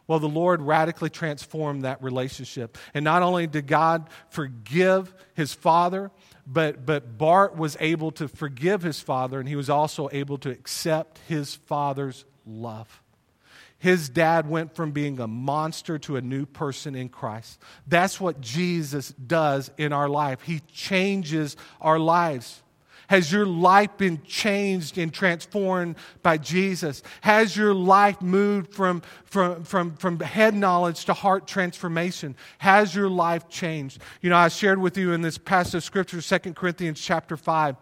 Well, 0.07 0.19
the 0.19 0.29
Lord 0.29 0.61
radically 0.61 1.09
transformed 1.09 1.83
that 1.83 2.01
relationship. 2.01 2.77
And 2.93 3.03
not 3.03 3.23
only 3.23 3.45
did 3.45 3.67
God 3.67 4.09
forgive 4.29 5.13
his 5.33 5.53
father, 5.53 6.11
but, 6.47 6.85
but 6.85 7.17
Bart 7.17 7.57
was 7.57 7.75
able 7.79 8.11
to 8.11 8.27
forgive 8.29 8.81
his 8.81 9.01
father, 9.01 9.39
and 9.39 9.49
he 9.49 9.57
was 9.57 9.69
also 9.69 10.07
able 10.13 10.37
to 10.39 10.49
accept 10.49 11.19
his 11.27 11.55
father's 11.55 12.23
love. 12.45 13.03
His 13.79 14.09
dad 14.09 14.49
went 14.49 14.73
from 14.73 14.91
being 14.91 15.19
a 15.19 15.27
monster 15.27 15.99
to 15.99 16.15
a 16.15 16.21
new 16.21 16.45
person 16.45 16.95
in 16.95 17.09
Christ. 17.09 17.61
That's 17.85 18.19
what 18.19 18.41
Jesus 18.41 19.09
does 19.09 19.69
in 19.77 19.93
our 19.93 20.09
life. 20.09 20.41
He 20.41 20.61
changes 20.71 21.55
our 21.79 21.99
lives. 21.99 22.63
Has 23.07 23.31
your 23.31 23.45
life 23.45 23.97
been 23.97 24.21
changed 24.23 24.97
and 24.97 25.13
transformed 25.13 25.95
by 26.21 26.37
Jesus? 26.37 27.03
Has 27.21 27.55
your 27.55 27.73
life 27.73 28.21
moved 28.21 28.73
from, 28.73 29.01
from, 29.25 29.63
from, 29.63 29.95
from 29.95 30.19
head 30.19 30.53
knowledge 30.53 31.05
to 31.05 31.13
heart 31.13 31.47
transformation? 31.47 32.35
Has 32.57 32.93
your 32.93 33.09
life 33.09 33.49
changed? 33.49 34.01
You 34.21 34.29
know, 34.29 34.37
I 34.37 34.49
shared 34.49 34.79
with 34.79 34.97
you 34.97 35.13
in 35.13 35.21
this 35.21 35.37
passage 35.37 35.75
of 35.75 35.83
scripture, 35.83 36.21
2 36.21 36.53
Corinthians 36.53 36.99
chapter 36.99 37.37
5 37.37 37.77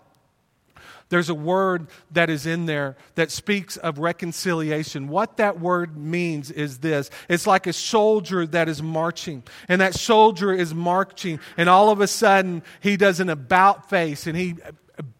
there's 1.09 1.29
a 1.29 1.35
word 1.35 1.87
that 2.11 2.29
is 2.29 2.45
in 2.45 2.65
there 2.65 2.97
that 3.13 3.29
speaks 3.29 3.77
of 3.77 3.99
reconciliation. 3.99 5.07
What 5.07 5.37
that 5.37 5.59
word 5.59 5.95
means 5.95 6.49
is 6.49 6.79
this 6.79 7.11
it's 7.29 7.45
like 7.45 7.67
a 7.67 7.73
soldier 7.73 8.45
that 8.47 8.67
is 8.67 8.81
marching, 8.81 9.43
and 9.67 9.81
that 9.81 9.93
soldier 9.93 10.51
is 10.51 10.73
marching, 10.73 11.39
and 11.57 11.69
all 11.69 11.89
of 11.89 12.01
a 12.01 12.07
sudden 12.07 12.63
he 12.79 12.97
does 12.97 13.19
an 13.19 13.29
about 13.29 13.89
face 13.89 14.25
and 14.25 14.35
he 14.35 14.55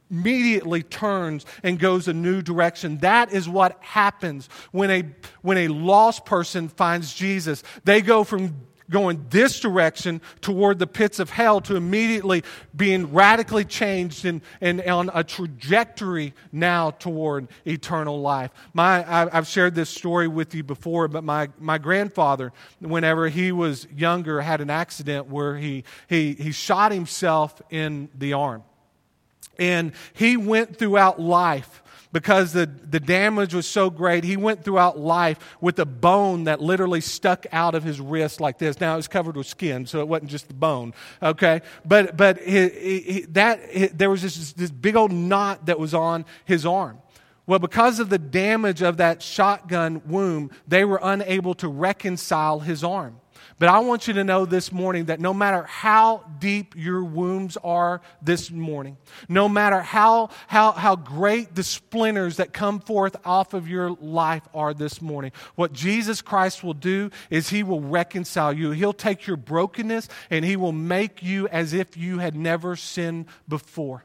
immediately 0.10 0.84
turns 0.84 1.46
and 1.63 1.80
goes 1.80 2.08
a 2.08 2.13
new 2.13 2.41
direction. 2.41 2.98
That 3.00 3.34
is 3.34 3.50
what 3.50 3.78
happens 3.82 4.50
when 4.72 4.91
a, 4.91 5.04
when 5.41 5.58
a 5.58 5.68
lost 5.68 6.26
person 6.26 6.70
finds 6.70 7.13
Jesus. 7.13 7.63
They 7.84 8.02
go 8.02 8.24
from 8.24 8.56
going 8.89 9.26
this 9.30 9.60
direction 9.60 10.22
toward 10.41 10.80
the 10.80 10.88
pits 10.88 11.20
of 11.20 11.30
hell 11.30 11.62
to 11.62 11.76
immediately 11.76 12.44
being 12.76 13.12
radically 13.12 13.65
changed 13.65 14.26
and, 14.26 14.41
and 14.62 14.82
on 14.82 15.10
a 15.13 15.24
trajectory 15.24 16.34
now 16.52 16.91
toward 16.91 17.48
eternal 17.65 18.22
life. 18.22 18.52
My, 18.74 19.04
I, 19.10 19.30
have 19.34 19.48
shared 19.48 19.76
this 19.76 19.89
story 19.89 20.28
with 20.28 20.54
you 20.54 20.63
before, 20.63 21.08
but 21.08 21.24
my, 21.24 21.50
my 21.60 21.78
grandfather, 21.78 22.54
whenever 22.80 23.28
he 23.30 23.52
was 23.52 23.88
younger, 23.96 24.41
had 24.41 24.62
an 24.62 24.70
accident 24.70 25.28
where 25.28 25.58
he, 25.58 25.84
he, 26.08 26.34
he 26.34 26.52
shot 26.52 26.91
himself 26.91 27.62
in 27.70 28.10
the 28.15 28.34
arm. 28.34 28.63
And 29.60 29.94
he 30.13 30.38
went 30.38 30.78
throughout 30.78 31.20
life 31.20 31.82
because 32.15 32.54
the, 32.54 32.65
the 32.65 33.02
damage 33.02 33.54
was 33.54 33.68
so 33.68 33.89
great, 33.89 34.24
he 34.24 34.38
went 34.38 34.63
throughout 34.63 34.98
life 34.98 35.38
with 35.60 35.78
a 35.80 35.86
bone 35.86 36.46
that 36.46 36.62
literally 36.62 37.02
stuck 37.02 37.46
out 37.52 37.76
of 37.76 37.84
his 37.84 38.00
wrist 38.00 38.39
like 38.39 38.58
this. 38.58 38.80
Now 38.80 38.94
it 38.94 38.96
was 38.96 39.10
covered 39.10 39.36
with 39.36 39.48
skin, 39.48 39.86
so 39.86 40.00
it 40.00 40.08
wasn't 40.08 40.32
just 40.32 40.48
the 40.48 40.54
bone, 40.54 40.94
okay? 41.22 41.62
But, 41.84 42.15
but 42.15 42.39
he, 42.39 42.70
he, 42.70 43.22
that, 43.32 43.70
he, 43.70 43.88
there 43.88 44.10
was 44.10 44.22
this, 44.22 44.54
this 44.54 44.72
big 44.72 44.96
old 44.96 45.12
knot 45.12 45.65
that 45.65 45.78
was 45.78 45.94
on 45.94 46.24
his 46.46 46.65
arm. 46.65 47.00
Well, 47.48 47.60
because 47.60 48.00
of 48.00 48.10
the 48.10 48.18
damage 48.18 48.82
of 48.82 48.96
that 48.96 49.22
shotgun 49.22 50.02
wound, 50.06 50.52
they 50.65 50.86
were 50.86 51.02
unable 51.04 51.54
to 51.56 51.68
reconcile 51.68 52.62
his 52.62 52.82
arm. 52.82 53.18
But 53.58 53.70
I 53.70 53.80
want 53.80 54.08
you 54.08 54.13
to 54.15 54.26
know 54.26 54.46
this 54.46 54.74
morning 54.74 55.06
that 55.06 55.22
no 55.22 55.34
matter 55.34 55.63
how 55.63 56.26
deep 56.39 56.76
your 56.76 57.02
wounds 57.02 57.58
are 57.63 58.02
this 58.22 58.52
morning, 58.52 58.98
no 59.30 59.48
matter 59.48 59.80
how, 59.80 60.30
how, 60.48 60.74
how 60.74 60.98
great 60.98 61.56
the 61.56 61.63
splinters 61.63 62.36
that 62.38 62.52
come 62.52 62.82
forth 62.82 63.15
off 63.24 63.54
of 63.54 63.70
your 63.70 63.91
life 63.91 64.44
are 64.54 64.74
this 64.74 65.02
morning, 65.02 65.32
what 65.56 65.72
Jesus 65.72 66.22
Christ 66.22 66.65
will 66.65 66.74
do 66.74 67.12
is 67.30 67.48
He 67.48 67.63
will 67.63 67.82
reconcile 67.82 68.52
you. 68.52 68.72
He'll 68.72 68.91
take 68.91 69.26
your 69.26 69.38
brokenness 69.38 70.10
and 70.30 70.44
He 70.44 70.58
will 70.58 70.74
make 70.74 71.24
you 71.24 71.48
as 71.48 71.72
if 71.72 71.96
you 71.96 72.20
had 72.20 72.36
never 72.36 72.76
sinned 72.76 73.28
before. 73.48 74.04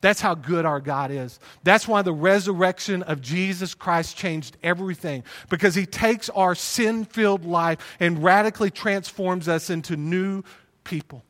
That's 0.00 0.20
how 0.20 0.34
good 0.34 0.64
our 0.66 0.80
God 0.80 1.10
is. 1.10 1.40
That's 1.62 1.88
why 1.88 2.02
the 2.02 2.12
resurrection 2.12 3.02
of 3.04 3.20
Jesus 3.20 3.74
Christ 3.74 4.16
changed 4.16 4.56
everything 4.62 5.24
because 5.48 5.74
he 5.74 5.86
takes 5.86 6.28
our 6.30 6.54
sin 6.54 7.04
filled 7.04 7.44
life 7.44 7.78
and 7.98 8.22
radically 8.22 8.70
transforms 8.70 9.48
us 9.48 9.70
into 9.70 9.96
new 9.96 10.42
people, 10.84 11.24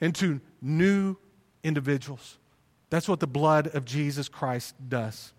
into 0.00 0.40
new 0.62 1.16
individuals. 1.62 2.38
That's 2.88 3.08
what 3.08 3.20
the 3.20 3.26
blood 3.26 3.68
of 3.68 3.84
Jesus 3.84 4.28
Christ 4.28 4.74
does. 4.88 5.32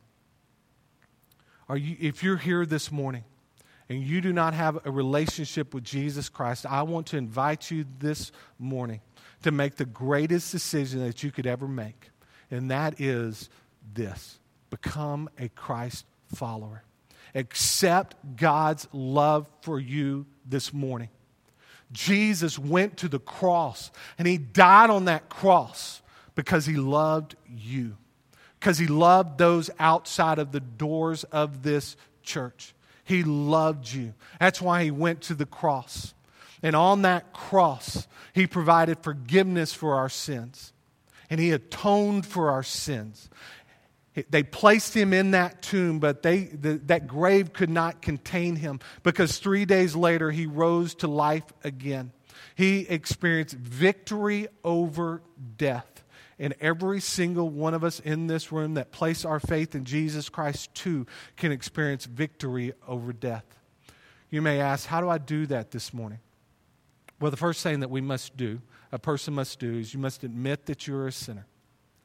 Are 1.70 1.78
you, 1.78 1.98
if 2.00 2.24
you're 2.24 2.38
here 2.38 2.66
this 2.66 2.92
morning 2.92 3.24
and 3.90 4.04
you 4.04 4.22
do 4.22 4.32
not 4.32 4.54
have 4.54 4.86
a 4.86 4.92
relationship 4.92 5.74
with 5.74 5.84
Jesus 5.84 6.30
Christ, 6.30 6.66
I 6.66 6.84
want 6.84 7.08
to 7.08 7.18
invite 7.18 7.72
you 7.72 7.86
this 8.00 8.32
morning 8.60 9.02
to 9.44 9.52
make 9.52 9.76
the 9.76 9.86
greatest 9.86 10.52
decision 10.52 11.00
that 11.06 11.24
you 11.24 11.32
could 11.32 11.48
ever 11.48 11.68
make 11.68 12.10
and 12.52 12.72
that 12.72 13.00
is 13.00 13.50
this 13.94 14.40
become 14.70 15.30
a 15.40 15.50
Christ 15.50 16.06
follower. 16.34 16.84
Accept 17.36 18.16
God's 18.36 18.88
love 18.92 19.48
for 19.62 19.80
you 19.80 20.26
this 20.46 20.74
morning. 20.74 21.10
Jesus 21.92 22.60
went 22.60 22.98
to 22.98 23.08
the 23.08 23.20
cross 23.20 23.92
and 24.18 24.28
he 24.28 24.38
died 24.38 24.90
on 24.90 25.06
that 25.06 25.30
cross 25.30 26.02
because 26.36 26.66
he 26.66 26.76
loved 26.76 27.36
you, 27.50 27.96
because 28.60 28.78
he 28.78 28.88
loved 28.88 29.38
those 29.38 29.70
outside 29.80 30.40
of 30.40 30.52
the 30.52 30.60
doors 30.60 31.24
of 31.26 31.64
this 31.64 31.96
church. 32.24 32.74
He 33.04 33.24
loved 33.24 33.92
you. 33.92 34.14
That's 34.40 34.62
why 34.62 34.84
he 34.84 34.92
went 34.92 35.22
to 35.24 35.34
the 35.34 35.46
cross. 35.46 36.14
And 36.62 36.76
on 36.76 37.04
that 37.04 37.34
cross, 37.34 38.08
he 38.34 38.48
provided 38.48 39.00
forgiveness 39.02 39.74
for 39.74 39.96
our 39.96 40.10
sins 40.10 40.74
and 41.30 41.40
he 41.40 41.52
atoned 41.52 42.26
for 42.26 42.50
our 42.50 42.64
sins. 42.64 43.30
They 44.30 44.42
placed 44.42 44.96
him 44.96 45.14
in 45.14 45.32
that 45.32 45.62
tomb, 45.62 46.00
but 46.00 46.24
they, 46.24 46.46
the, 46.46 46.80
that 46.86 47.08
grave 47.08 47.54
could 47.54 47.70
not 47.70 48.02
contain 48.02 48.56
him 48.56 48.80
because 49.04 49.38
three 49.38 49.66
days 49.66 49.96
later 49.96 50.32
he 50.32 50.48
rose 50.48 50.96
to 50.96 51.08
life 51.08 51.46
again. 51.64 52.12
He 52.56 52.80
experienced 52.80 53.56
victory 53.56 54.48
over 54.64 55.22
death. 55.58 56.04
And 56.40 56.56
every 56.60 57.00
single 57.00 57.50
one 57.50 57.74
of 57.74 57.84
us 57.84 58.00
in 58.00 58.28
this 58.28 58.52
room 58.52 58.76
that 58.76 58.92
place 58.92 59.26
our 59.26 59.40
faith 59.40 59.76
in 59.76 59.86
Jesus 59.86 60.30
Christ 60.30 60.74
too 60.74 61.06
can 61.36 61.52
experience 61.52 62.06
victory 62.06 62.74
over 62.88 63.14
death. 63.14 63.46
You 64.30 64.42
may 64.42 64.60
ask, 64.60 64.88
how 64.88 65.02
do 65.02 65.10
I 65.10 65.20
do 65.20 65.46
that 65.48 65.72
this 65.72 65.94
morning? 65.94 66.20
Well, 67.20 67.32
the 67.32 67.38
first 67.38 67.64
thing 67.64 67.80
that 67.80 67.90
we 67.90 68.02
must 68.02 68.38
do 68.38 68.62
a 68.92 69.00
person 69.00 69.34
must 69.34 69.60
do 69.60 69.78
is 69.78 69.94
you 69.94 70.00
must 70.00 70.24
admit 70.24 70.66
that 70.66 70.88
you're 70.88 71.08
a 71.08 71.12
sinner. 71.12 71.46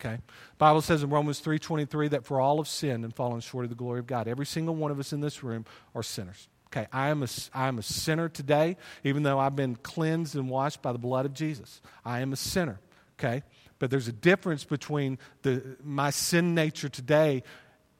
Okay? 0.00 0.18
Bible 0.58 0.82
says 0.82 1.02
in 1.02 1.10
Romans 1.10 1.40
3:23 1.40 2.10
that 2.10 2.24
for 2.24 2.40
all 2.40 2.58
have 2.58 2.68
sinned 2.68 3.04
and 3.04 3.14
fallen 3.14 3.40
short 3.40 3.64
of 3.64 3.70
the 3.70 3.76
glory 3.76 4.00
of 4.00 4.06
God. 4.06 4.26
Every 4.26 4.46
single 4.46 4.74
one 4.74 4.90
of 4.90 4.98
us 4.98 5.12
in 5.12 5.20
this 5.20 5.42
room 5.42 5.64
are 5.94 6.02
sinners. 6.02 6.48
Okay, 6.68 6.86
I 6.90 7.10
am, 7.10 7.22
a, 7.22 7.28
I 7.52 7.68
am 7.68 7.78
a 7.78 7.82
sinner 7.82 8.30
today, 8.30 8.78
even 9.04 9.24
though 9.24 9.38
I've 9.38 9.54
been 9.54 9.76
cleansed 9.76 10.34
and 10.34 10.48
washed 10.48 10.80
by 10.80 10.92
the 10.92 10.98
blood 10.98 11.26
of 11.26 11.34
Jesus. 11.34 11.82
I 12.02 12.20
am 12.20 12.32
a 12.32 12.36
sinner. 12.36 12.80
Okay? 13.18 13.42
But 13.78 13.90
there's 13.90 14.08
a 14.08 14.12
difference 14.12 14.64
between 14.64 15.18
the, 15.42 15.76
my 15.84 16.10
sin 16.10 16.54
nature 16.54 16.88
today 16.88 17.42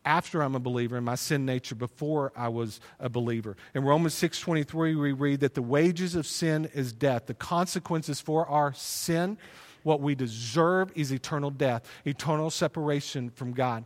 after 0.05 0.43
I'm 0.43 0.55
a 0.55 0.61
believer 0.61 0.97
and 0.97 1.07
my 1.07 1.15
sin 1.15 1.47
nature 1.47 1.75
before 1.75 2.33
I 2.37 2.49
was 2.49 2.81
a 2.99 3.09
believer. 3.09 3.57
In 3.75 3.85
Romans 3.85 4.15
6:23 4.15 4.95
we 4.95 5.13
read 5.13 5.41
that 5.41 5.55
the 5.55 5.63
wages 5.63 6.15
of 6.15 6.27
sin 6.27 6.69
is 6.75 6.93
death. 6.93 7.27
The 7.27 7.35
consequences 7.35 8.21
for 8.21 8.47
our 8.47 8.73
sin, 8.73 9.39
what 9.83 10.01
we 10.01 10.15
deserve 10.15 10.93
is 10.95 11.13
eternal 11.13 11.51
death, 11.51 11.89
eternal 12.05 12.51
separation 12.51 13.31
from 13.31 13.53
God. 13.53 13.85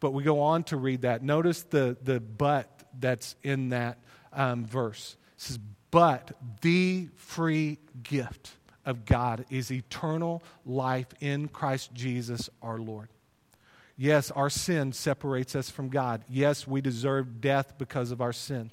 But 0.00 0.12
we 0.12 0.22
go 0.22 0.40
on 0.40 0.64
to 0.64 0.76
read 0.76 1.02
that. 1.02 1.22
Notice 1.22 1.62
the, 1.62 1.96
the 2.02 2.20
but 2.20 2.88
that's 2.98 3.36
in 3.42 3.68
that 3.68 3.98
um, 4.32 4.64
verse. 4.64 5.16
It 5.36 5.40
says, 5.42 5.58
But 5.90 6.32
the 6.62 7.08
free 7.16 7.78
gift 8.02 8.52
of 8.86 9.04
God 9.04 9.44
is 9.50 9.70
eternal 9.70 10.42
life 10.64 11.08
in 11.20 11.48
Christ 11.48 11.92
Jesus 11.92 12.48
our 12.62 12.78
Lord. 12.78 13.08
Yes, 14.02 14.30
our 14.30 14.48
sin 14.48 14.94
separates 14.94 15.54
us 15.54 15.68
from 15.68 15.90
God. 15.90 16.24
Yes, 16.26 16.66
we 16.66 16.80
deserve 16.80 17.42
death 17.42 17.76
because 17.76 18.12
of 18.12 18.22
our 18.22 18.32
sin. 18.32 18.70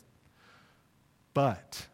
But 1.34 1.88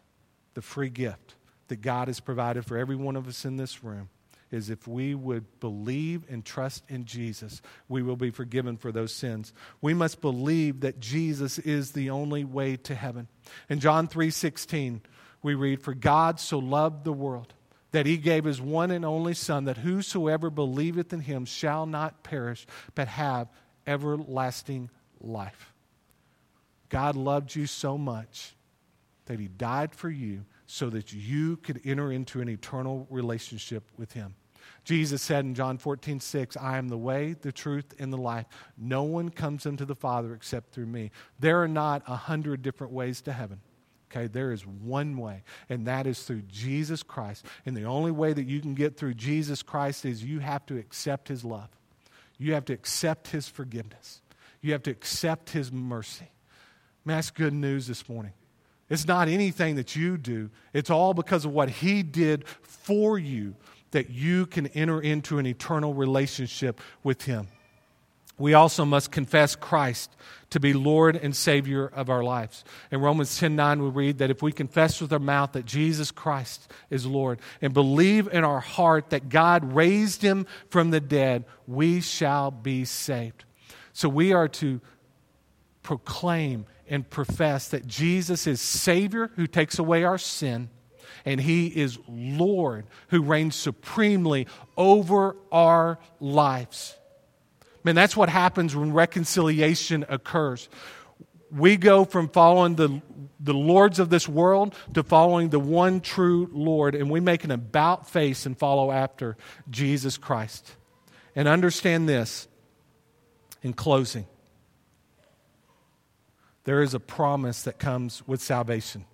the 0.53 0.61
free 0.61 0.91
gift 0.91 1.33
that 1.67 1.81
God 1.81 2.09
has 2.09 2.19
provided 2.19 2.63
for 2.63 2.77
every 2.77 2.95
one 2.95 3.15
of 3.15 3.27
us 3.27 3.43
in 3.43 3.57
this 3.57 3.83
room 3.83 4.09
is 4.51 4.69
if 4.69 4.87
we 4.87 5.15
would 5.15 5.59
believe 5.59 6.29
and 6.29 6.45
trust 6.45 6.83
in 6.89 7.05
Jesus, 7.05 7.59
we 7.89 8.03
will 8.03 8.17
be 8.17 8.29
forgiven 8.29 8.77
for 8.77 8.91
those 8.91 9.15
sins. 9.15 9.51
We 9.81 9.95
must 9.95 10.21
believe 10.21 10.81
that 10.81 10.99
Jesus 10.99 11.57
is 11.57 11.93
the 11.93 12.11
only 12.11 12.43
way 12.43 12.75
to 12.75 12.93
heaven. 12.93 13.29
In 13.67 13.79
John 13.79 14.07
3:16, 14.07 15.01
we 15.41 15.55
read, 15.55 15.81
"For 15.81 15.95
God 15.95 16.39
so 16.39 16.59
loved 16.59 17.03
the 17.03 17.11
world 17.11 17.55
that 17.93 18.05
he 18.07 18.17
gave 18.17 18.43
his 18.43 18.59
one 18.59 18.91
and 18.91 19.05
only 19.05 19.35
Son, 19.35 19.65
that 19.65 19.77
whosoever 19.77 20.49
believeth 20.49 21.13
in 21.13 21.21
him 21.21 21.45
shall 21.45 21.85
not 21.85 22.23
perish, 22.23 22.65
but 22.95 23.07
have 23.07 23.47
everlasting 23.87 24.89
life. 25.21 25.71
God 26.89 27.15
loved 27.15 27.55
you 27.55 27.67
so 27.67 27.97
much 27.97 28.55
that 29.25 29.39
he 29.39 29.47
died 29.47 29.95
for 29.95 30.09
you 30.09 30.43
so 30.65 30.89
that 30.89 31.13
you 31.13 31.57
could 31.57 31.81
enter 31.85 32.11
into 32.11 32.41
an 32.41 32.49
eternal 32.49 33.07
relationship 33.09 33.83
with 33.95 34.11
him. 34.11 34.35
Jesus 34.85 35.21
said 35.21 35.45
in 35.45 35.53
John 35.53 35.77
14, 35.77 36.19
6, 36.19 36.57
I 36.57 36.77
am 36.77 36.89
the 36.89 36.97
way, 36.97 37.35
the 37.41 37.51
truth, 37.51 37.93
and 37.99 38.11
the 38.11 38.17
life. 38.17 38.47
No 38.77 39.03
one 39.03 39.29
comes 39.29 39.65
unto 39.65 39.85
the 39.85 39.95
Father 39.95 40.33
except 40.33 40.73
through 40.73 40.87
me. 40.87 41.11
There 41.39 41.61
are 41.61 41.67
not 41.67 42.01
a 42.07 42.15
hundred 42.15 42.63
different 42.63 42.91
ways 42.91 43.21
to 43.21 43.33
heaven. 43.33 43.61
Okay, 44.15 44.27
there 44.27 44.51
is 44.51 44.65
one 44.65 45.17
way, 45.17 45.43
and 45.69 45.87
that 45.87 46.05
is 46.05 46.21
through 46.21 46.43
Jesus 46.43 47.01
Christ. 47.01 47.45
And 47.65 47.75
the 47.75 47.85
only 47.85 48.11
way 48.11 48.31
that 48.31 48.43
you 48.43 48.61
can 48.61 48.75
get 48.75 48.95
through 48.95 49.15
Jesus 49.15 49.63
Christ 49.63 50.05
is 50.05 50.23
you 50.23 50.39
have 50.39 50.65
to 50.67 50.77
accept 50.77 51.27
his 51.29 51.43
love. 51.43 51.69
You 52.37 52.53
have 52.53 52.65
to 52.65 52.73
accept 52.73 53.29
his 53.29 53.47
forgiveness. 53.47 54.21
You 54.61 54.73
have 54.73 54.83
to 54.83 54.91
accept 54.91 55.49
his 55.49 55.71
mercy. 55.71 56.29
Man, 57.05 57.17
that's 57.17 57.31
good 57.31 57.53
news 57.53 57.87
this 57.87 58.07
morning. 58.07 58.33
It's 58.87 59.07
not 59.07 59.27
anything 59.27 59.77
that 59.77 59.95
you 59.95 60.17
do, 60.17 60.51
it's 60.73 60.91
all 60.91 61.15
because 61.15 61.45
of 61.45 61.51
what 61.51 61.69
he 61.69 62.03
did 62.03 62.47
for 62.47 63.17
you 63.17 63.55
that 63.91 64.09
you 64.09 64.45
can 64.45 64.67
enter 64.67 65.01
into 65.01 65.39
an 65.39 65.47
eternal 65.47 65.93
relationship 65.93 66.81
with 67.03 67.23
him. 67.23 67.47
We 68.37 68.53
also 68.53 68.85
must 68.85 69.11
confess 69.11 69.55
Christ 69.55 70.15
to 70.49 70.59
be 70.59 70.73
Lord 70.73 71.15
and 71.15 71.35
Savior 71.35 71.87
of 71.87 72.09
our 72.09 72.23
lives. 72.23 72.63
In 72.91 73.01
Romans 73.01 73.37
10 73.39 73.55
9, 73.55 73.83
we 73.83 73.89
read 73.89 74.17
that 74.19 74.29
if 74.29 74.41
we 74.41 74.51
confess 74.51 75.01
with 75.01 75.13
our 75.13 75.19
mouth 75.19 75.53
that 75.53 75.65
Jesus 75.65 76.11
Christ 76.11 76.71
is 76.89 77.05
Lord 77.05 77.39
and 77.61 77.73
believe 77.73 78.27
in 78.31 78.43
our 78.43 78.59
heart 78.59 79.11
that 79.11 79.29
God 79.29 79.73
raised 79.73 80.21
him 80.21 80.45
from 80.69 80.91
the 80.91 80.99
dead, 80.99 81.45
we 81.67 82.01
shall 82.01 82.51
be 82.51 82.85
saved. 82.85 83.45
So 83.93 84.09
we 84.09 84.33
are 84.33 84.47
to 84.47 84.81
proclaim 85.83 86.65
and 86.87 87.09
profess 87.09 87.69
that 87.69 87.87
Jesus 87.87 88.47
is 88.47 88.61
Savior 88.61 89.31
who 89.35 89.47
takes 89.47 89.79
away 89.79 90.03
our 90.03 90.17
sin, 90.17 90.69
and 91.25 91.39
He 91.39 91.67
is 91.67 91.97
Lord 92.07 92.85
who 93.09 93.21
reigns 93.21 93.55
supremely 93.55 94.47
over 94.77 95.35
our 95.51 95.99
lives. 96.19 96.97
Man, 97.83 97.95
that's 97.95 98.15
what 98.15 98.29
happens 98.29 98.75
when 98.75 98.93
reconciliation 98.93 100.05
occurs. 100.07 100.69
We 101.51 101.77
go 101.77 102.05
from 102.05 102.29
following 102.29 102.75
the, 102.75 103.01
the 103.39 103.53
lords 103.53 103.99
of 103.99 104.09
this 104.09 104.27
world 104.27 104.75
to 104.93 105.03
following 105.03 105.49
the 105.49 105.59
one 105.59 106.01
true 106.01 106.49
Lord, 106.51 106.95
and 106.95 107.09
we 107.09 107.19
make 107.19 107.43
an 107.43 107.51
about 107.51 108.09
face 108.09 108.45
and 108.45 108.57
follow 108.57 108.91
after 108.91 109.37
Jesus 109.69 110.17
Christ. 110.17 110.75
And 111.35 111.47
understand 111.47 112.07
this 112.07 112.47
in 113.61 113.73
closing 113.73 114.27
there 116.63 116.81
is 116.81 116.93
a 116.93 116.99
promise 116.99 117.63
that 117.63 117.77
comes 117.77 118.25
with 118.27 118.41
salvation. 118.41 119.05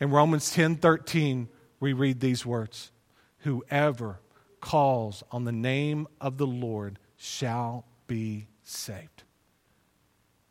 In 0.00 0.10
Romans 0.10 0.52
10 0.52 0.76
13, 0.76 1.48
we 1.80 1.92
read 1.92 2.20
these 2.20 2.44
words 2.44 2.90
Whoever 3.38 4.20
calls 4.66 5.22
on 5.30 5.44
the 5.44 5.52
name 5.52 6.08
of 6.20 6.38
the 6.38 6.46
Lord 6.46 6.98
shall 7.16 7.84
be 8.08 8.48
saved. 8.64 9.22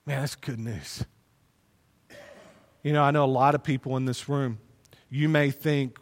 Man, 0.05 0.22
that's 0.22 0.36
good 0.36 0.57
news. 0.57 1.03
You 2.82 2.93
know, 2.93 3.03
I 3.03 3.11
know 3.11 3.26
a 3.26 3.28
lot 3.28 3.55
of 3.55 3.63
people 3.63 3.97
in 3.97 4.05
this 4.05 4.30
room. 4.30 4.59
You 5.09 5.28
may 5.28 5.51
think, 5.51 5.97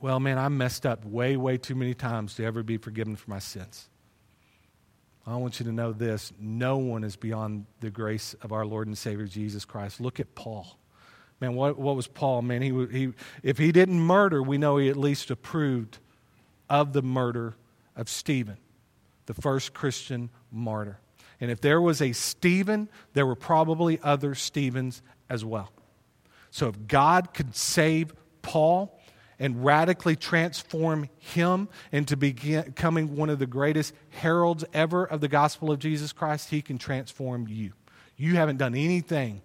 well, 0.00 0.18
man, 0.18 0.38
I 0.38 0.48
messed 0.48 0.84
up 0.84 1.04
way, 1.04 1.36
way 1.36 1.56
too 1.56 1.76
many 1.76 1.94
times 1.94 2.34
to 2.34 2.44
ever 2.44 2.64
be 2.64 2.78
forgiven 2.78 3.14
for 3.14 3.30
my 3.30 3.38
sins. 3.38 3.88
I 5.24 5.36
want 5.36 5.60
you 5.60 5.66
to 5.66 5.72
know 5.72 5.92
this 5.92 6.32
no 6.40 6.78
one 6.78 7.04
is 7.04 7.14
beyond 7.14 7.66
the 7.78 7.90
grace 7.90 8.34
of 8.42 8.50
our 8.50 8.66
Lord 8.66 8.88
and 8.88 8.98
Savior 8.98 9.28
Jesus 9.28 9.64
Christ. 9.64 10.00
Look 10.00 10.18
at 10.18 10.34
Paul. 10.34 10.80
Man, 11.38 11.54
what, 11.54 11.78
what 11.78 11.94
was 11.94 12.08
Paul? 12.08 12.42
Man, 12.42 12.60
he, 12.60 12.86
he, 12.86 13.12
if 13.44 13.58
he 13.58 13.70
didn't 13.70 14.00
murder, 14.00 14.42
we 14.42 14.58
know 14.58 14.78
he 14.78 14.88
at 14.88 14.96
least 14.96 15.30
approved 15.30 16.00
of 16.72 16.94
the 16.94 17.02
murder 17.02 17.54
of 17.94 18.08
Stephen, 18.08 18.56
the 19.26 19.34
first 19.34 19.74
Christian 19.74 20.30
martyr. 20.50 20.98
And 21.38 21.50
if 21.50 21.60
there 21.60 21.82
was 21.82 22.00
a 22.00 22.12
Stephen, 22.12 22.88
there 23.12 23.26
were 23.26 23.34
probably 23.34 24.00
other 24.02 24.34
Stephens 24.34 25.02
as 25.28 25.44
well. 25.44 25.70
So 26.50 26.68
if 26.68 26.86
God 26.88 27.34
could 27.34 27.54
save 27.54 28.14
Paul, 28.40 28.98
and 29.38 29.64
radically 29.64 30.14
transform 30.14 31.08
him 31.18 31.68
into 31.90 32.16
becoming 32.16 33.16
one 33.16 33.28
of 33.28 33.40
the 33.40 33.46
greatest 33.46 33.92
heralds 34.10 34.64
ever 34.72 35.04
of 35.04 35.20
the 35.20 35.26
gospel 35.26 35.72
of 35.72 35.80
Jesus 35.80 36.12
Christ, 36.12 36.50
he 36.50 36.62
can 36.62 36.78
transform 36.78 37.48
you. 37.48 37.72
You 38.16 38.36
haven't 38.36 38.58
done 38.58 38.76
anything 38.76 39.42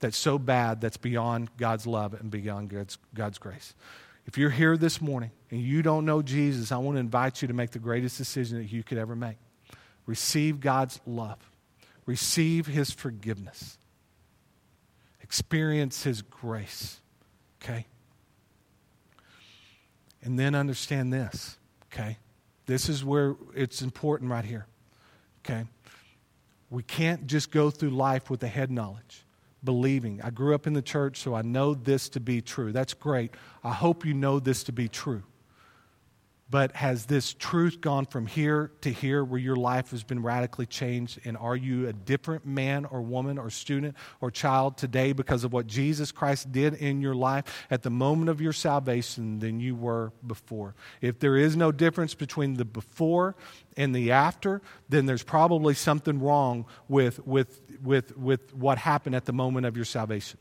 that's 0.00 0.16
so 0.16 0.38
bad 0.38 0.80
that's 0.80 0.96
beyond 0.96 1.50
God's 1.58 1.86
love 1.86 2.14
and 2.14 2.30
beyond 2.30 2.70
God's, 2.70 2.96
God's 3.12 3.36
grace. 3.36 3.74
If 4.26 4.38
you're 4.38 4.50
here 4.50 4.76
this 4.76 5.00
morning 5.00 5.30
and 5.50 5.60
you 5.60 5.82
don't 5.82 6.04
know 6.04 6.22
Jesus, 6.22 6.72
I 6.72 6.78
want 6.78 6.96
to 6.96 7.00
invite 7.00 7.42
you 7.42 7.48
to 7.48 7.54
make 7.54 7.70
the 7.70 7.78
greatest 7.78 8.18
decision 8.18 8.58
that 8.58 8.72
you 8.72 8.82
could 8.82 8.98
ever 8.98 9.14
make. 9.14 9.36
Receive 10.06 10.60
God's 10.60 11.00
love, 11.06 11.38
receive 12.06 12.66
his 12.66 12.90
forgiveness, 12.90 13.78
experience 15.22 16.02
his 16.02 16.22
grace. 16.22 17.00
Okay? 17.62 17.86
And 20.22 20.38
then 20.38 20.54
understand 20.54 21.12
this, 21.12 21.58
okay? 21.92 22.18
This 22.66 22.88
is 22.88 23.04
where 23.04 23.36
it's 23.54 23.82
important 23.82 24.30
right 24.30 24.44
here, 24.44 24.66
okay? 25.44 25.64
We 26.70 26.82
can't 26.82 27.26
just 27.26 27.50
go 27.50 27.70
through 27.70 27.90
life 27.90 28.30
with 28.30 28.40
the 28.40 28.48
head 28.48 28.70
knowledge, 28.70 29.24
believing. 29.64 30.20
I 30.22 30.30
grew 30.30 30.54
up 30.54 30.66
in 30.66 30.72
the 30.72 30.82
church, 30.82 31.18
so 31.18 31.34
I 31.34 31.42
know 31.42 31.74
this 31.74 32.08
to 32.10 32.20
be 32.20 32.40
true. 32.40 32.72
That's 32.72 32.94
great. 32.94 33.34
I 33.62 33.72
hope 33.72 34.04
you 34.04 34.14
know 34.14 34.38
this 34.38 34.64
to 34.64 34.72
be 34.72 34.88
true. 34.88 35.22
But 36.54 36.76
has 36.76 37.06
this 37.06 37.34
truth 37.34 37.80
gone 37.80 38.06
from 38.06 38.28
here 38.28 38.70
to 38.82 38.92
here 38.92 39.24
where 39.24 39.40
your 39.40 39.56
life 39.56 39.90
has 39.90 40.04
been 40.04 40.22
radically 40.22 40.66
changed? 40.66 41.18
And 41.24 41.36
are 41.36 41.56
you 41.56 41.88
a 41.88 41.92
different 41.92 42.46
man 42.46 42.84
or 42.84 43.02
woman 43.02 43.38
or 43.38 43.50
student 43.50 43.96
or 44.20 44.30
child 44.30 44.78
today 44.78 45.12
because 45.12 45.42
of 45.42 45.52
what 45.52 45.66
Jesus 45.66 46.12
Christ 46.12 46.52
did 46.52 46.74
in 46.74 47.00
your 47.00 47.16
life 47.16 47.66
at 47.72 47.82
the 47.82 47.90
moment 47.90 48.28
of 48.28 48.40
your 48.40 48.52
salvation 48.52 49.40
than 49.40 49.58
you 49.58 49.74
were 49.74 50.12
before? 50.24 50.76
If 51.00 51.18
there 51.18 51.36
is 51.36 51.56
no 51.56 51.72
difference 51.72 52.14
between 52.14 52.54
the 52.54 52.64
before 52.64 53.34
and 53.76 53.92
the 53.92 54.12
after, 54.12 54.62
then 54.88 55.06
there's 55.06 55.24
probably 55.24 55.74
something 55.74 56.20
wrong 56.20 56.66
with, 56.86 57.18
with, 57.26 57.62
with, 57.82 58.16
with 58.16 58.54
what 58.54 58.78
happened 58.78 59.16
at 59.16 59.24
the 59.24 59.32
moment 59.32 59.66
of 59.66 59.74
your 59.74 59.86
salvation. 59.86 60.38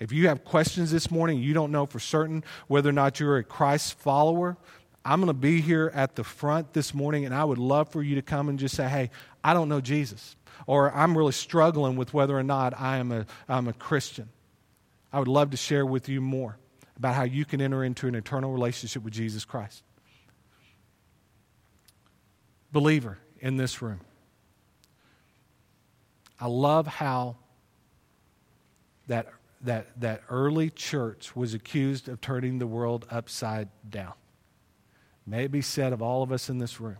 If 0.00 0.10
you 0.10 0.26
have 0.26 0.42
questions 0.42 0.90
this 0.90 1.12
morning, 1.12 1.38
you 1.38 1.54
don't 1.54 1.70
know 1.70 1.86
for 1.86 2.00
certain 2.00 2.42
whether 2.66 2.88
or 2.88 2.92
not 2.92 3.20
you're 3.20 3.36
a 3.36 3.44
Christ 3.44 3.96
follower, 4.00 4.56
I'm 5.04 5.20
going 5.20 5.28
to 5.28 5.34
be 5.34 5.60
here 5.60 5.90
at 5.94 6.14
the 6.14 6.22
front 6.22 6.72
this 6.72 6.94
morning, 6.94 7.24
and 7.24 7.34
I 7.34 7.44
would 7.44 7.58
love 7.58 7.88
for 7.88 8.02
you 8.02 8.14
to 8.16 8.22
come 8.22 8.48
and 8.48 8.58
just 8.58 8.76
say, 8.76 8.88
hey, 8.88 9.10
I 9.42 9.52
don't 9.52 9.68
know 9.68 9.80
Jesus. 9.80 10.36
Or 10.66 10.92
I'm 10.92 11.18
really 11.18 11.32
struggling 11.32 11.96
with 11.96 12.14
whether 12.14 12.38
or 12.38 12.44
not 12.44 12.78
I 12.78 12.98
am 12.98 13.10
a, 13.10 13.26
I'm 13.48 13.66
a 13.66 13.72
Christian. 13.72 14.28
I 15.12 15.18
would 15.18 15.28
love 15.28 15.50
to 15.50 15.56
share 15.56 15.84
with 15.84 16.08
you 16.08 16.20
more 16.20 16.56
about 16.96 17.14
how 17.14 17.24
you 17.24 17.44
can 17.44 17.60
enter 17.60 17.82
into 17.82 18.06
an 18.06 18.14
eternal 18.14 18.52
relationship 18.52 19.02
with 19.02 19.12
Jesus 19.12 19.44
Christ. 19.44 19.82
Believer 22.70 23.18
in 23.40 23.56
this 23.56 23.82
room, 23.82 24.00
I 26.38 26.46
love 26.46 26.86
how 26.86 27.36
that, 29.08 29.26
that, 29.62 30.00
that 30.00 30.22
early 30.28 30.70
church 30.70 31.34
was 31.34 31.54
accused 31.54 32.08
of 32.08 32.20
turning 32.20 32.58
the 32.58 32.66
world 32.66 33.04
upside 33.10 33.68
down. 33.88 34.14
May 35.26 35.44
it 35.44 35.52
be 35.52 35.62
said 35.62 35.92
of 35.92 36.02
all 36.02 36.22
of 36.22 36.32
us 36.32 36.48
in 36.48 36.58
this 36.58 36.80
room 36.80 36.98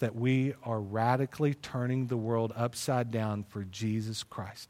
that 0.00 0.14
we 0.14 0.54
are 0.64 0.80
radically 0.80 1.54
turning 1.54 2.08
the 2.08 2.16
world 2.16 2.52
upside 2.56 3.10
down 3.10 3.44
for 3.44 3.64
Jesus 3.64 4.22
Christ. 4.22 4.68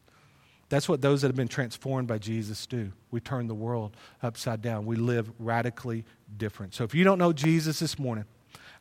That's 0.68 0.88
what 0.88 1.00
those 1.00 1.22
that 1.22 1.28
have 1.28 1.36
been 1.36 1.48
transformed 1.48 2.08
by 2.08 2.18
Jesus 2.18 2.66
do. 2.66 2.92
We 3.10 3.20
turn 3.20 3.46
the 3.46 3.54
world 3.54 3.96
upside 4.22 4.62
down. 4.62 4.86
We 4.86 4.96
live 4.96 5.30
radically 5.38 6.04
different. 6.36 6.74
So 6.74 6.84
if 6.84 6.94
you 6.94 7.04
don't 7.04 7.18
know 7.18 7.32
Jesus 7.32 7.78
this 7.78 7.98
morning, 7.98 8.24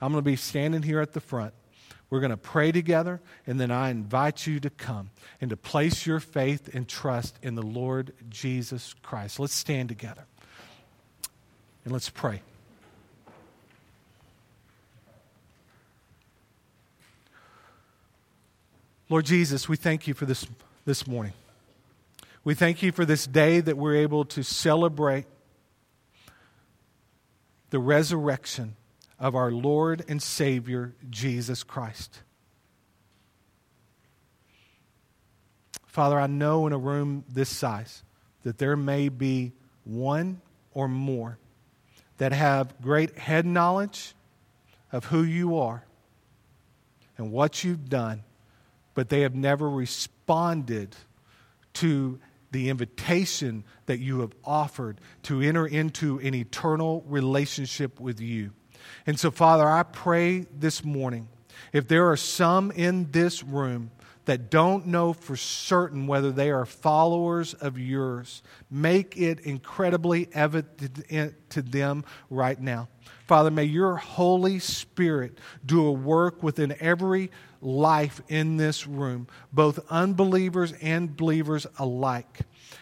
I'm 0.01 0.12
going 0.12 0.24
to 0.24 0.30
be 0.30 0.36
standing 0.36 0.82
here 0.82 1.01
at 1.01 1.14
the 1.14 1.22
front. 1.22 1.54
We're 2.10 2.20
going 2.20 2.32
to 2.32 2.38
pray 2.38 2.72
together, 2.72 3.22
and 3.47 3.60
then 3.60 3.72
I 3.72 3.89
invite 3.89 4.45
you 4.45 4.60
to 4.60 4.70
come 4.70 5.10
and 5.41 5.49
to 5.49 5.58
place 5.58 6.06
your 6.06 6.20
faith 6.20 6.70
and 6.74 6.88
trust 6.88 7.39
in 7.41 7.56
the 7.56 7.64
Lord 7.64 8.14
Jesus 8.30 8.93
Christ. 9.01 9.39
Let's 9.39 9.56
stand 9.56 9.89
together 9.89 10.26
and 11.84 11.91
let's 11.91 12.10
pray. 12.10 12.41
Lord 19.10 19.26
Jesus, 19.26 19.68
we 19.68 19.76
thank 19.76 20.08
you 20.08 20.14
for 20.14 20.26
this, 20.26 20.47
this 20.86 21.06
morning. 21.06 21.34
We 22.45 22.56
thank 22.56 22.82
you 22.82 22.91
for 22.91 23.06
this 23.06 23.28
day 23.28 23.60
that 23.60 23.78
we're 23.78 23.97
able 23.97 24.24
to 24.26 24.43
celebrate 24.43 25.26
the 27.70 27.80
resurrection 27.80 28.76
of 29.20 29.36
our 29.36 29.51
Lord 29.51 30.06
and 30.08 30.22
Savior, 30.22 30.93
Jesus 31.10 31.64
Christ. 31.64 32.22
Father, 35.86 36.20
I 36.20 36.28
know 36.28 36.66
in 36.66 36.74
a 36.74 36.78
room 36.78 37.26
this 37.30 37.49
size 37.49 38.04
that 38.43 38.58
there 38.58 38.78
may 38.78 39.10
be 39.10 39.51
one 39.84 40.41
or 40.74 40.88
more 40.88 41.38
that 42.18 42.32
have 42.32 42.82
great 42.82 43.18
head 43.18 43.45
knowledge 43.45 44.16
of 44.91 45.06
who 45.06 45.24
you 45.24 45.58
are 45.58 45.84
and 47.18 47.32
what 47.32 47.64
you've 47.64 47.89
done 47.89 48.24
but 48.94 49.10
they 49.10 49.22
have 49.22 49.36
never 49.36 49.70
responded 49.70 50.96
to 51.74 52.20
the 52.52 52.70
invitation 52.70 53.64
that 53.88 54.00
you 54.00 54.20
have 54.20 54.34
offered 54.44 55.02
to 55.24 55.41
enter 55.41 55.66
into 55.66 56.20
an 56.20 56.36
eternal 56.36 57.04
relationship 57.08 58.00
with 58.00 58.22
you. 58.22 58.52
And 59.08 59.20
so, 59.20 59.32
Father, 59.32 59.68
I 59.68 59.84
pray 59.84 60.46
this 60.54 60.84
morning 60.84 61.28
if 61.72 61.88
there 61.88 62.10
are 62.10 62.18
some 62.18 62.72
in 62.72 63.12
this 63.12 63.44
room 63.44 63.91
that 64.26 64.50
don't 64.50 64.88
know 64.88 65.14
for 65.14 65.36
certain 65.36 66.08
whether 66.08 66.32
they 66.32 66.50
are 66.50 66.66
followers 66.66 67.54
of 67.56 67.78
yours. 67.78 68.41
Make 68.72 69.18
it 69.18 69.41
incredibly 69.41 70.30
evident 70.34 71.50
to 71.50 71.62
them 71.62 72.06
right 72.30 72.60
now. 72.60 72.88
Father, 73.28 73.52
may 73.52 73.66
your 73.66 73.98
Holy 73.98 74.60
Spirit 74.60 75.38
do 75.66 75.86
a 75.86 75.91
work 75.91 76.41
within 76.41 76.76
every 76.80 77.32
life 77.64 78.22
in 78.28 78.57
this 78.57 78.88
room, 78.88 79.28
both 79.51 79.80
unbelievers 79.89 80.74
and 80.82 81.16
believers 81.16 81.66
alike. 81.78 82.39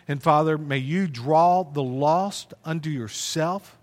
And 0.08 0.22
Father, 0.22 0.58
may 0.58 0.78
you 0.78 1.08
draw 1.08 1.64
the 1.64 1.84
lost 1.84 2.54
unto 2.66 2.90
yourself. 2.90 3.78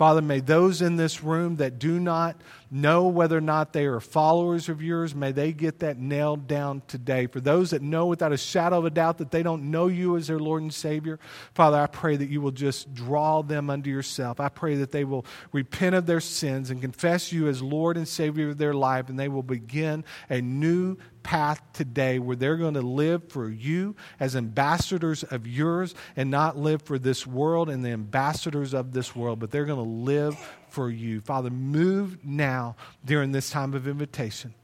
Father, 0.00 0.22
may 0.22 0.40
those 0.40 0.80
in 0.80 0.96
this 0.96 1.22
room 1.22 1.56
that 1.56 1.78
do 1.78 2.00
not 2.00 2.40
know 2.70 3.08
whether 3.08 3.36
or 3.36 3.42
not 3.42 3.74
they 3.74 3.84
are 3.84 4.00
followers 4.00 4.70
of 4.70 4.80
yours, 4.80 5.14
may 5.14 5.30
they 5.30 5.52
get 5.52 5.80
that 5.80 5.98
nailed 5.98 6.46
down 6.46 6.80
today. 6.88 7.26
For 7.26 7.38
those 7.38 7.68
that 7.72 7.82
know 7.82 8.06
without 8.06 8.32
a 8.32 8.38
shadow 8.38 8.78
of 8.78 8.86
a 8.86 8.90
doubt 8.90 9.18
that 9.18 9.30
they 9.30 9.42
don't 9.42 9.70
know 9.70 9.88
you 9.88 10.16
as 10.16 10.28
their 10.28 10.38
Lord 10.38 10.62
and 10.62 10.72
Savior, 10.72 11.20
Father, 11.52 11.76
I 11.76 11.86
pray 11.86 12.16
that 12.16 12.30
you 12.30 12.40
will 12.40 12.50
just 12.50 12.94
draw 12.94 13.42
them 13.42 13.68
unto 13.68 13.90
yourself. 13.90 14.40
I 14.40 14.48
pray 14.48 14.76
that 14.76 14.90
they 14.90 15.04
will 15.04 15.26
repent 15.52 15.94
of 15.94 16.06
their 16.06 16.20
sins 16.20 16.70
and 16.70 16.80
confess 16.80 17.30
you 17.30 17.46
as 17.48 17.60
Lord 17.60 17.98
and 17.98 18.08
Savior 18.08 18.48
of 18.48 18.56
their 18.56 18.72
life, 18.72 19.10
and 19.10 19.20
they 19.20 19.28
will 19.28 19.42
begin 19.42 20.02
a 20.30 20.40
new 20.40 20.96
path 21.22 21.60
today 21.72 22.18
where 22.18 22.36
they're 22.36 22.56
going 22.56 22.74
to 22.74 22.82
live 22.82 23.30
for 23.30 23.48
you 23.48 23.96
as 24.18 24.36
ambassadors 24.36 25.22
of 25.24 25.46
yours 25.46 25.94
and 26.16 26.30
not 26.30 26.56
live 26.56 26.82
for 26.82 26.98
this 26.98 27.26
world 27.26 27.68
and 27.68 27.84
the 27.84 27.90
ambassadors 27.90 28.74
of 28.74 28.92
this 28.92 29.14
world, 29.14 29.38
but 29.38 29.50
they're 29.50 29.64
going 29.64 29.84
to 29.84 29.90
live 29.90 30.36
for 30.68 30.90
you. 30.90 31.20
Father, 31.20 31.50
move 31.50 32.24
now 32.24 32.76
during 33.04 33.32
this 33.32 33.50
time 33.50 33.74
of 33.74 33.86
invitation. 33.86 34.54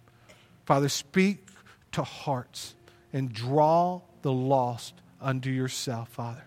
Father, 0.64 0.88
speak 0.88 1.46
to 1.92 2.02
hearts 2.02 2.74
and 3.12 3.32
draw 3.32 4.00
the 4.22 4.32
lost 4.32 4.94
unto 5.20 5.50
yourself, 5.50 6.08
Father. 6.08 6.44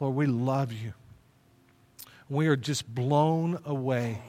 Lord, 0.00 0.14
we 0.14 0.26
love 0.26 0.72
you. 0.72 0.94
We 2.28 2.46
are 2.48 2.56
just 2.56 2.94
blown 2.94 3.58
away 3.64 4.22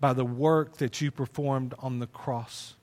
by 0.00 0.12
the 0.12 0.24
work 0.24 0.78
that 0.78 1.00
you 1.00 1.10
performed 1.10 1.74
on 1.78 2.00
the 2.00 2.06
cross 2.06 2.74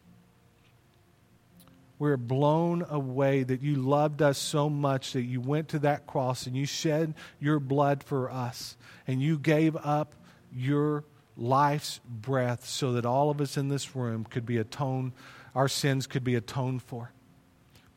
we're 2.00 2.18
blown 2.18 2.86
away 2.90 3.44
that 3.44 3.62
you 3.62 3.76
loved 3.76 4.22
us 4.22 4.38
so 4.38 4.70
much 4.70 5.14
that 5.14 5.24
you 5.24 5.42
went 5.42 5.68
to 5.70 5.80
that 5.80 6.08
cross 6.08 6.48
and 6.48 6.56
you 6.56 6.66
shed 6.66 7.14
your 7.40 7.60
blood 7.60 8.02
for 8.02 8.32
us 8.32 8.78
and 9.06 9.22
you 9.22 9.38
gave 9.38 9.76
up 9.76 10.16
your 10.52 11.04
life's 11.36 12.00
breath 12.08 12.66
so 12.66 12.94
that 12.94 13.06
all 13.06 13.30
of 13.30 13.42
us 13.42 13.58
in 13.58 13.68
this 13.68 13.96
room 13.96 14.24
could 14.24 14.46
be 14.46 14.58
atoned, 14.58 15.12
our 15.54 15.68
sins 15.68 16.08
could 16.08 16.24
be 16.24 16.36
atoned 16.36 16.82
for. 16.82 17.12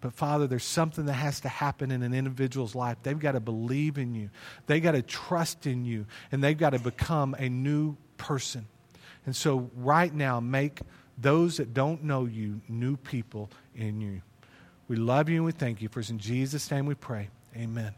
But 0.00 0.14
Father, 0.14 0.48
there's 0.48 0.64
something 0.64 1.06
that 1.06 1.12
has 1.12 1.40
to 1.40 1.48
happen 1.48 1.92
in 1.92 2.02
an 2.02 2.12
individual's 2.12 2.74
life. 2.74 2.98
They've 3.04 3.18
got 3.18 3.32
to 3.32 3.40
believe 3.40 3.98
in 3.98 4.14
you, 4.14 4.30
they've 4.66 4.82
got 4.82 4.92
to 4.92 5.02
trust 5.02 5.66
in 5.66 5.84
you, 5.84 6.06
and 6.32 6.42
they've 6.42 6.58
got 6.58 6.70
to 6.70 6.80
become 6.80 7.36
a 7.38 7.48
new 7.48 7.96
person. 8.16 8.66
And 9.24 9.36
so, 9.36 9.70
right 9.76 10.12
now, 10.12 10.40
make 10.40 10.80
those 11.18 11.56
that 11.56 11.74
don't 11.74 12.04
know 12.04 12.26
you 12.26 12.60
new 12.68 12.96
people 12.96 13.50
in 13.74 14.00
you. 14.00 14.22
We 14.86 14.96
love 14.96 15.28
you 15.28 15.36
and 15.36 15.44
we 15.44 15.52
thank 15.52 15.82
you. 15.82 15.88
For 15.88 16.00
in 16.00 16.18
Jesus' 16.18 16.70
name 16.70 16.86
we 16.86 16.94
pray. 16.94 17.28
Amen. 17.56 17.90